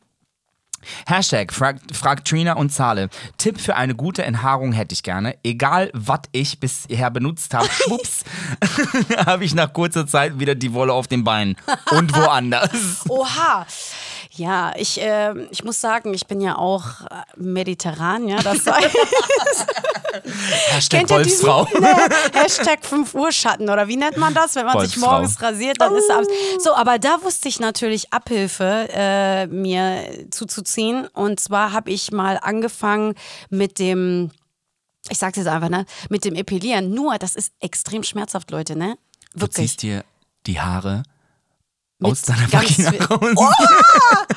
[1.07, 3.09] Hashtag fragt, fragt Trina und Zahle.
[3.37, 5.37] Tipp für eine gute Enthaarung hätte ich gerne.
[5.43, 8.24] Egal, was ich bisher benutzt habe, schwupps,
[9.26, 11.57] habe ich nach kurzer Zeit wieder die Wolle auf den Beinen.
[11.91, 13.05] Und woanders.
[13.09, 13.66] Oha.
[14.39, 18.41] Ja, ich, ähm, ich muss sagen, ich bin ja auch äh, mediterran, ja.
[18.41, 18.97] Das heißt,
[20.70, 21.64] Hashtag ihr diesen Wolfsfrau.
[21.80, 25.11] ne, Hashtag 5 Uhr Schatten oder wie nennt man das, wenn man sich Wolfsfrau.
[25.11, 26.28] morgens rasiert, dann ist abends.
[26.61, 31.09] So, aber da wusste ich natürlich Abhilfe äh, mir zuzuziehen.
[31.09, 33.14] Und zwar habe ich mal angefangen
[33.51, 34.30] mit dem,
[35.09, 36.95] ich sag's jetzt einfach, ne, mit dem Epilieren.
[36.95, 38.97] Nur, das ist extrem schmerzhaft, Leute, ne?
[39.34, 39.68] Du Wirklich.
[39.68, 40.05] ziehst dir
[40.47, 41.03] die Haare
[42.03, 43.55] aus deiner Vagina raus.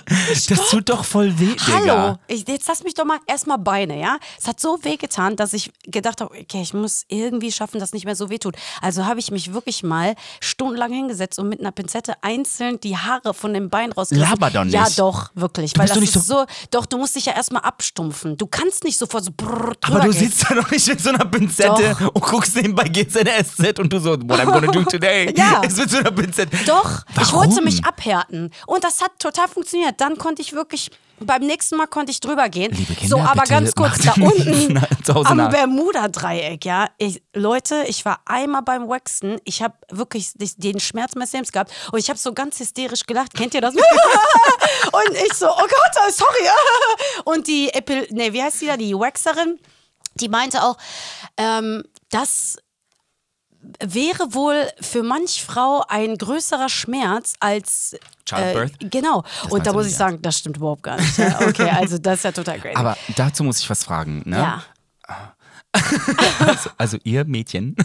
[0.49, 1.55] das tut doch voll weh.
[1.72, 4.18] Hallo, ich, jetzt lass mich doch mal erstmal Beine, ja?
[4.39, 7.93] Es hat so weh getan, dass ich gedacht habe, okay, ich muss irgendwie schaffen, dass
[7.93, 8.55] nicht mehr so weh tut.
[8.82, 13.34] Also habe ich mich wirklich mal stundenlang hingesetzt und mit einer Pinzette einzeln die Haare
[13.36, 14.28] von dem Bein rausgerissen.
[14.30, 14.74] Laber doch nicht.
[14.74, 15.74] Ja, doch, wirklich.
[15.78, 18.38] weil bist das ist so, doch, du musst dich ja erstmal abstumpfen.
[18.38, 20.14] Du kannst nicht sofort so brrr, Aber du gehen.
[20.14, 22.16] sitzt da noch nicht mit so einer Pinzette Doch.
[22.16, 25.62] und guckst nebenbei GZSZ und du so, what I'm gonna do today Ja.
[25.62, 26.57] ist mit so einer Pinzette.
[26.66, 27.51] Doch, ich Warum?
[27.52, 28.52] Wollte mich abhärten.
[28.68, 29.99] Und das hat total funktioniert.
[29.99, 32.72] Dann konnte ich wirklich, beim nächsten Mal konnte ich drüber gehen.
[32.72, 34.78] Kinder, so, aber ganz kurz, da unten
[35.26, 35.49] am.
[35.49, 36.88] Bermuda-Dreieck, ja.
[36.97, 39.39] Ich, Leute, ich war einmal beim Waxen.
[39.43, 41.72] Ich habe wirklich den Schmerz meines Lebens gehabt.
[41.91, 43.34] Und ich habe so ganz hysterisch gelacht.
[43.34, 43.76] Kennt ihr das?
[43.76, 46.49] und ich so, oh Gott, sorry.
[47.26, 49.60] und die, Epil nee, wie heißt die da, die Waxerin,
[50.16, 50.78] die meinte auch,
[51.38, 52.58] ähm, das
[53.84, 57.95] wäre wohl für manch Frau ein größerer Schmerz als
[58.26, 58.84] Childbirth?
[58.84, 59.24] Äh, genau.
[59.49, 61.18] Und da muss ich sagen, das stimmt überhaupt gar nicht.
[61.18, 62.76] Ja, okay, also das ist ja total great.
[62.76, 64.24] Aber dazu muss ich was fragen.
[64.26, 64.38] Ne?
[64.38, 64.64] ja.
[66.39, 67.78] Also, also ihr Mädchen,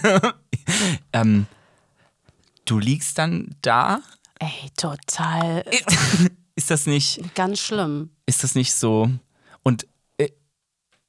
[1.13, 1.47] ähm,
[2.65, 4.01] du liegst dann da
[4.39, 5.65] Ey, total.
[6.57, 8.11] Ist das nicht, Ganz schlimm.
[8.27, 9.09] ist das nicht so?
[9.63, 9.87] Und
[10.19, 10.31] äh,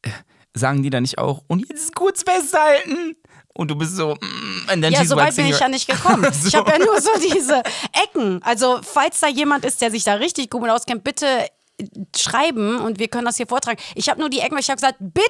[0.02, 0.12] äh,
[0.54, 3.16] sagen die dann nicht auch, und jetzt kurz festhalten?
[3.58, 6.28] Und du bist so, mm, and then Ja, so weit bin ich ja nicht gekommen.
[6.38, 6.48] So.
[6.50, 7.64] Ich habe ja nur so diese
[8.06, 8.42] Ecken.
[8.44, 11.26] Also, falls da jemand ist, der sich da richtig gut mit auskennt, bitte
[12.16, 13.80] schreiben und wir können das hier vortragen.
[13.96, 15.24] Ich habe nur die Ecken, weil ich habe gesagt, bitte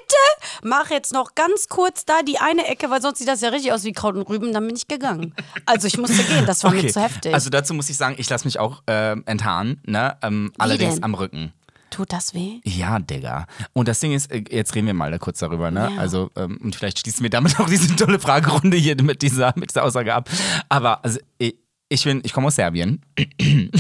[0.64, 3.74] mach jetzt noch ganz kurz da die eine Ecke, weil sonst sieht das ja richtig
[3.74, 4.54] aus wie Kraut und Rüben.
[4.54, 5.34] Dann bin ich gegangen.
[5.66, 7.34] Also ich musste gehen, das war mir zu heftig.
[7.34, 10.18] Also dazu muss ich sagen, ich lasse mich auch ähm, enthaaren, ne?
[10.22, 11.54] Ähm, allerdings am Rücken.
[11.90, 12.60] Tut das weh?
[12.64, 13.46] Ja, Digga.
[13.74, 15.92] Und das Ding ist, äh, jetzt reden wir mal da kurz darüber, ne?
[15.94, 16.00] Ja.
[16.00, 19.70] Also, ähm, und vielleicht schließen wir damit auch diese tolle Fragerunde hier mit dieser, mit
[19.70, 20.30] dieser Aussage ab.
[20.70, 21.56] Aber also, ich,
[21.90, 23.02] ich bin, ich komme aus Serbien.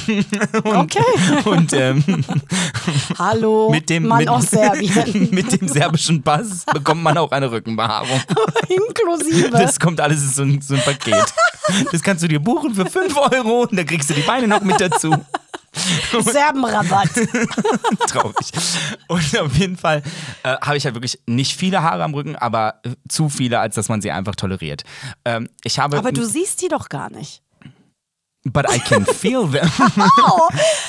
[0.64, 1.04] Okay.
[1.46, 2.04] Und ähm,
[3.20, 5.30] Hallo, mit dem Mann mit, aus Serbien.
[5.32, 8.22] mit dem serbischen Pass bekommt man auch eine Rückenbehaarung.
[8.70, 9.50] Inklusive.
[9.50, 11.26] Das kommt alles in so ein, so ein Paket.
[11.92, 14.62] Das kannst du dir buchen für 5 Euro und dann kriegst du die Beine noch
[14.62, 15.14] mit dazu.
[16.22, 17.10] Serbenrabatt.
[18.08, 18.52] Traurig.
[19.08, 20.04] Und auf jeden Fall
[20.44, 23.76] äh, habe ich halt wirklich nicht viele Haare am Rücken, aber äh, zu viele, als
[23.76, 24.84] dass man sie einfach toleriert.
[25.26, 25.98] Ähm, ich habe.
[25.98, 27.42] Aber du siehst die doch gar nicht.
[28.44, 29.70] But I can feel them.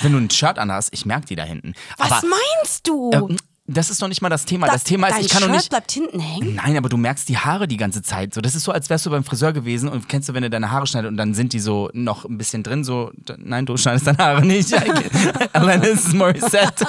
[0.02, 1.74] Wenn du ein Shirt anhast, ich merke die da hinten.
[1.96, 3.10] Was aber meinst du?
[3.10, 3.36] äh,
[3.68, 4.66] das ist noch nicht mal das Thema.
[4.66, 5.68] Das Thema ist, ich kann Shirt doch nicht.
[5.68, 6.54] bleibt hinten hängen?
[6.54, 8.32] Nein, aber du merkst die Haare die ganze Zeit.
[8.32, 10.48] So, das ist so, als wärst du beim Friseur gewesen und kennst du, wenn du
[10.48, 13.76] deine Haare schneidest und dann sind die so noch ein bisschen drin, so, nein, du
[13.76, 14.72] schneidest deine Haare nicht.
[15.52, 16.86] Alanis Morissette.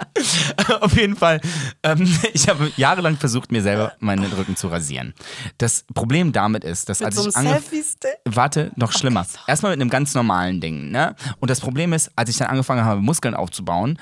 [0.80, 1.40] Auf jeden Fall.
[1.82, 5.14] Ähm, ich habe jahrelang versucht, mir selber meinen Rücken zu rasieren.
[5.56, 8.18] Das Problem damit ist, dass Mit als so ich ange Selfie-Stick?
[8.26, 9.26] Warte, noch schlimmer.
[9.46, 11.16] Erstmal mit einem ganz normalen Ding, ne?
[11.40, 13.98] Und das Problem ist, als ich dann angefangen habe, Muskeln aufzubauen,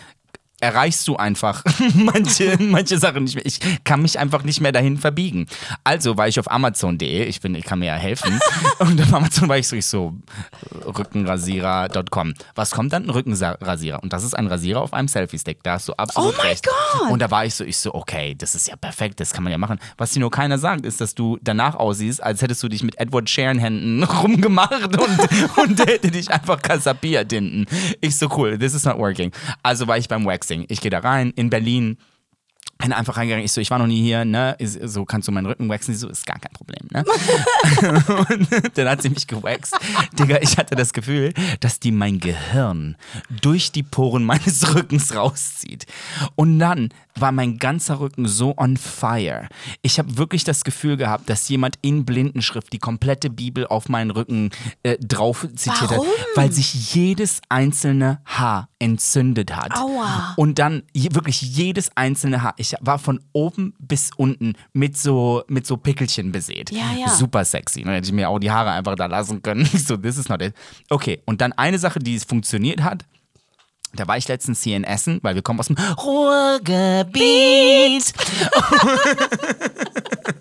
[0.60, 3.46] erreichst du einfach manche, manche Sachen nicht mehr.
[3.46, 5.46] Ich kann mich einfach nicht mehr dahin verbiegen.
[5.84, 8.38] Also war ich auf Amazon.de, ich bin, ich kann mir ja helfen.
[8.78, 10.14] Und auf Amazon war ich so, ich so,
[10.86, 12.34] Rückenrasierer.com.
[12.54, 13.04] Was kommt dann?
[13.04, 14.02] Ein Rückenrasierer.
[14.02, 15.62] Und das ist ein Rasierer auf einem Selfie-Stick.
[15.62, 16.66] Da hast du absolut Oh mein recht.
[16.66, 17.10] Gott!
[17.10, 19.50] Und da war ich so, ich so, okay, das ist ja perfekt, das kann man
[19.52, 19.78] ja machen.
[19.96, 22.98] Was dir nur keiner sagt, ist, dass du danach aussiehst, als hättest du dich mit
[22.98, 27.66] Edward Sheeran-Händen rumgemacht und, und der hätte dich einfach kasapiert hinten.
[28.00, 29.32] Ich so, cool, this is not working.
[29.62, 30.66] Also war ich beim Waxing.
[30.68, 31.98] Ich gehe da rein, in Berlin,
[32.78, 33.44] bin einfach reingegangen.
[33.44, 34.56] Ich so, ich war noch nie hier, ne?
[34.58, 35.92] So kannst du meinen Rücken waxen.
[35.92, 37.04] Sie so, ist gar kein Problem, ne?
[38.30, 39.78] und dann hat sie mich gewaxt.
[40.18, 42.96] Digga, ich hatte das Gefühl, dass die mein Gehirn
[43.42, 45.84] durch die Poren meines Rückens rauszieht.
[46.36, 49.48] Und dann war mein ganzer Rücken so on fire.
[49.82, 54.10] Ich habe wirklich das Gefühl gehabt, dass jemand in Blindenschrift die komplette Bibel auf meinen
[54.10, 54.50] Rücken
[54.84, 56.06] äh, drauf zitiert Warum?
[56.06, 59.76] hat, weil sich jedes einzelne Haar entzündet hat.
[59.76, 60.34] Aua.
[60.36, 62.54] Und dann wirklich jedes einzelne Haar.
[62.56, 66.72] Ich war von oben bis unten mit so, mit so Pickelchen besät.
[66.72, 67.08] Ja, ja.
[67.08, 67.84] Super sexy.
[67.84, 69.68] Dann hätte ich mir auch die Haare einfach da lassen können.
[69.72, 70.54] Ich so, this is not it.
[70.88, 73.04] Okay, und dann eine Sache, die funktioniert hat.
[73.92, 76.54] Da war ich letztens hier in Essen, weil wir kommen aus dem Ruhrgebiet.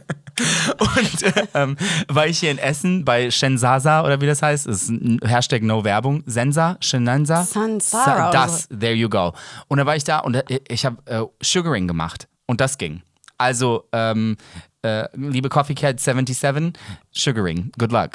[0.79, 1.75] Und äh, ähm,
[2.07, 5.63] war ich hier in Essen bei Shenzasa oder wie das heißt, das ist ein Hashtag
[5.63, 7.43] No Werbung, Sensa, Shenanza.
[7.43, 9.33] Sansara Sa- Das, there you go.
[9.67, 13.01] Und da war ich da und äh, ich habe äh, Sugaring gemacht und das ging.
[13.37, 14.35] Also, ähm,
[14.81, 16.73] äh, liebe Coffee Cat 77,
[17.11, 18.11] Sugaring, good luck.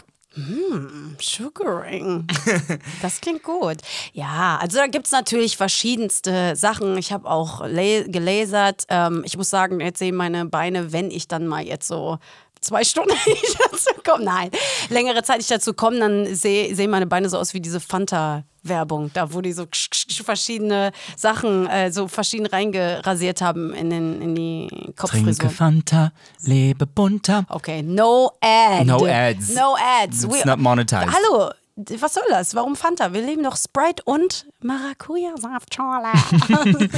[1.20, 2.26] Sugaring.
[3.02, 3.76] Das klingt gut.
[4.12, 6.96] Ja, also da gibt es natürlich verschiedenste Sachen.
[6.96, 8.84] Ich habe auch gelasert.
[8.88, 12.18] Ähm, ich muss sagen, jetzt sehen meine Beine, wenn ich dann mal jetzt so
[12.64, 14.50] zwei Stunden nicht dazu komme, nein,
[14.88, 19.10] längere Zeit nicht dazu komme, dann sehe sehen meine Beine so aus wie diese Fanta-Werbung,
[19.14, 23.90] da wo die so ksch, ksch, ksch, verschiedene Sachen äh, so verschieden reingerasiert haben in,
[23.90, 25.50] den, in die Trinke Kopffrisur.
[25.50, 26.12] Fanta,
[26.42, 27.44] lebe bunter.
[27.48, 28.84] Okay, no ad.
[28.86, 29.54] No ads.
[29.54, 30.24] No ads.
[30.24, 31.12] It's not monetized.
[31.12, 32.54] Hallo, was soll das?
[32.54, 33.12] Warum Fanta?
[33.12, 35.74] Wir leben doch Sprite und Maracuja-Saft.
[35.74, 36.12] Schorle.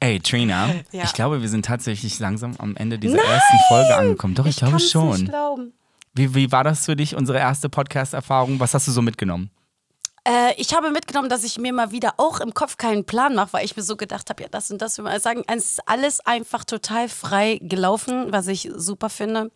[0.00, 1.04] Ey, Trina, Ja.
[1.04, 4.34] ich glaube, wir sind tatsächlich langsam am Ende dieser ersten Folge angekommen.
[4.34, 5.10] Doch, ich, glaube kann's schon.
[5.10, 5.72] Nicht glauben.
[6.14, 8.60] Wie, wie war das für dich, unsere erste Podcast-Erfahrung?
[8.60, 9.50] Was hast du so mitgenommen?
[10.24, 13.52] Äh, ich habe mitgenommen, dass ich mir mal wieder auch im Kopf keinen Plan mache,
[13.54, 15.42] weil ich mir so gedacht habe, ja, das und das will man sagen.
[15.46, 19.50] Es ist alles einfach total frei gelaufen, was ich super finde.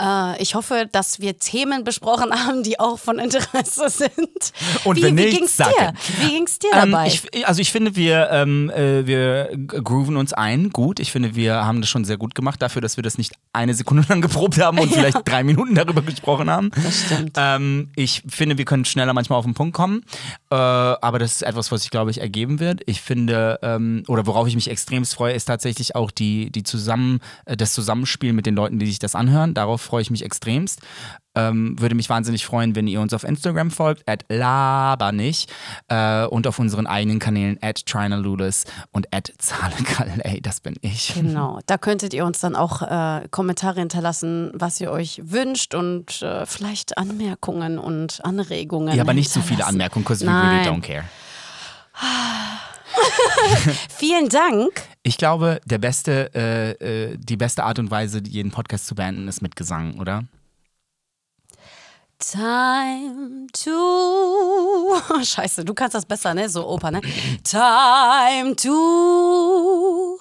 [0.00, 4.10] Äh, ich hoffe, dass wir Themen besprochen haben, die auch von Interesse sind.
[4.84, 5.66] Und wie, wenn wie ging's dir?
[5.94, 6.20] es.
[6.20, 7.06] Wie ging's dir Ähm, dabei?
[7.08, 11.00] ich, also ich finde, wir, ähm, äh, wir grooven uns ein, gut.
[11.00, 13.74] Ich finde, wir haben das schon sehr gut gemacht, dafür, dass wir das nicht eine
[13.74, 16.70] Sekunde lang geprobt haben und vielleicht drei Minuten darüber gesprochen haben.
[16.82, 17.32] Das stimmt.
[17.36, 20.04] Ähm, ich finde, wir können schneller manchmal auf den Punkt kommen,
[20.50, 22.82] äh, aber das ist etwas, was sich, glaube ich, ergeben wird.
[22.86, 27.20] Ich finde, ähm, oder worauf ich mich extremst freue, ist tatsächlich auch die, die zusammen,
[27.44, 29.54] äh, das Zusammenspiel mit den Leuten, die sich das anhören.
[29.54, 30.80] Darauf freue ich mich extremst.
[31.34, 35.46] Ähm, würde mich wahnsinnig freuen, wenn ihr uns auf Instagram folgt, at labernich
[35.88, 41.12] äh, und auf unseren eigenen Kanälen at Trinalulis und at Zahlekalei, das bin ich.
[41.14, 46.22] Genau, da könntet ihr uns dann auch äh, Kommentare hinterlassen, was ihr euch wünscht und
[46.22, 48.94] äh, vielleicht Anmerkungen und Anregungen.
[48.96, 49.74] Ja, aber nicht zu viele hinterlassen.
[49.74, 51.04] Anmerkungen, because we really don't care.
[53.88, 54.82] Vielen Dank.
[55.06, 56.70] Ich glaube, der beste, äh,
[57.12, 60.24] äh, die beste Art und Weise, jeden Podcast zu beenden, ist mit Gesang, oder?
[62.18, 64.96] Time to.
[65.22, 66.48] Scheiße, du kannst das besser, ne?
[66.48, 67.00] So Oper, ne?
[67.44, 70.18] Time to.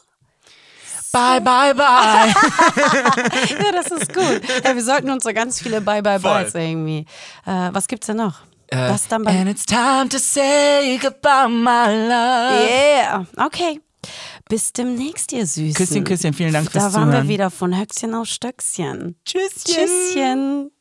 [1.12, 2.32] Bye, bye, bye.
[3.64, 4.42] Ja, das ist gut.
[4.64, 6.44] Ja, wir sollten uns so ganz viele Bye Bye Voll.
[6.44, 7.08] Byes irgendwie.
[7.48, 8.42] Äh, was gibt's denn noch?
[8.70, 9.36] das dann beim.
[9.36, 12.68] And it's time to say goodbye, my love.
[12.70, 13.80] Yeah, okay.
[14.48, 15.74] Bis demnächst, ihr Süßen.
[15.74, 17.28] Küsschen, Küsschen, vielen Dank fürs Da waren wir Zuhören.
[17.30, 19.16] wieder von Höchstchen auf Stöckchen.
[19.26, 19.50] Tschüsschen.
[19.66, 20.72] Tschüsschen.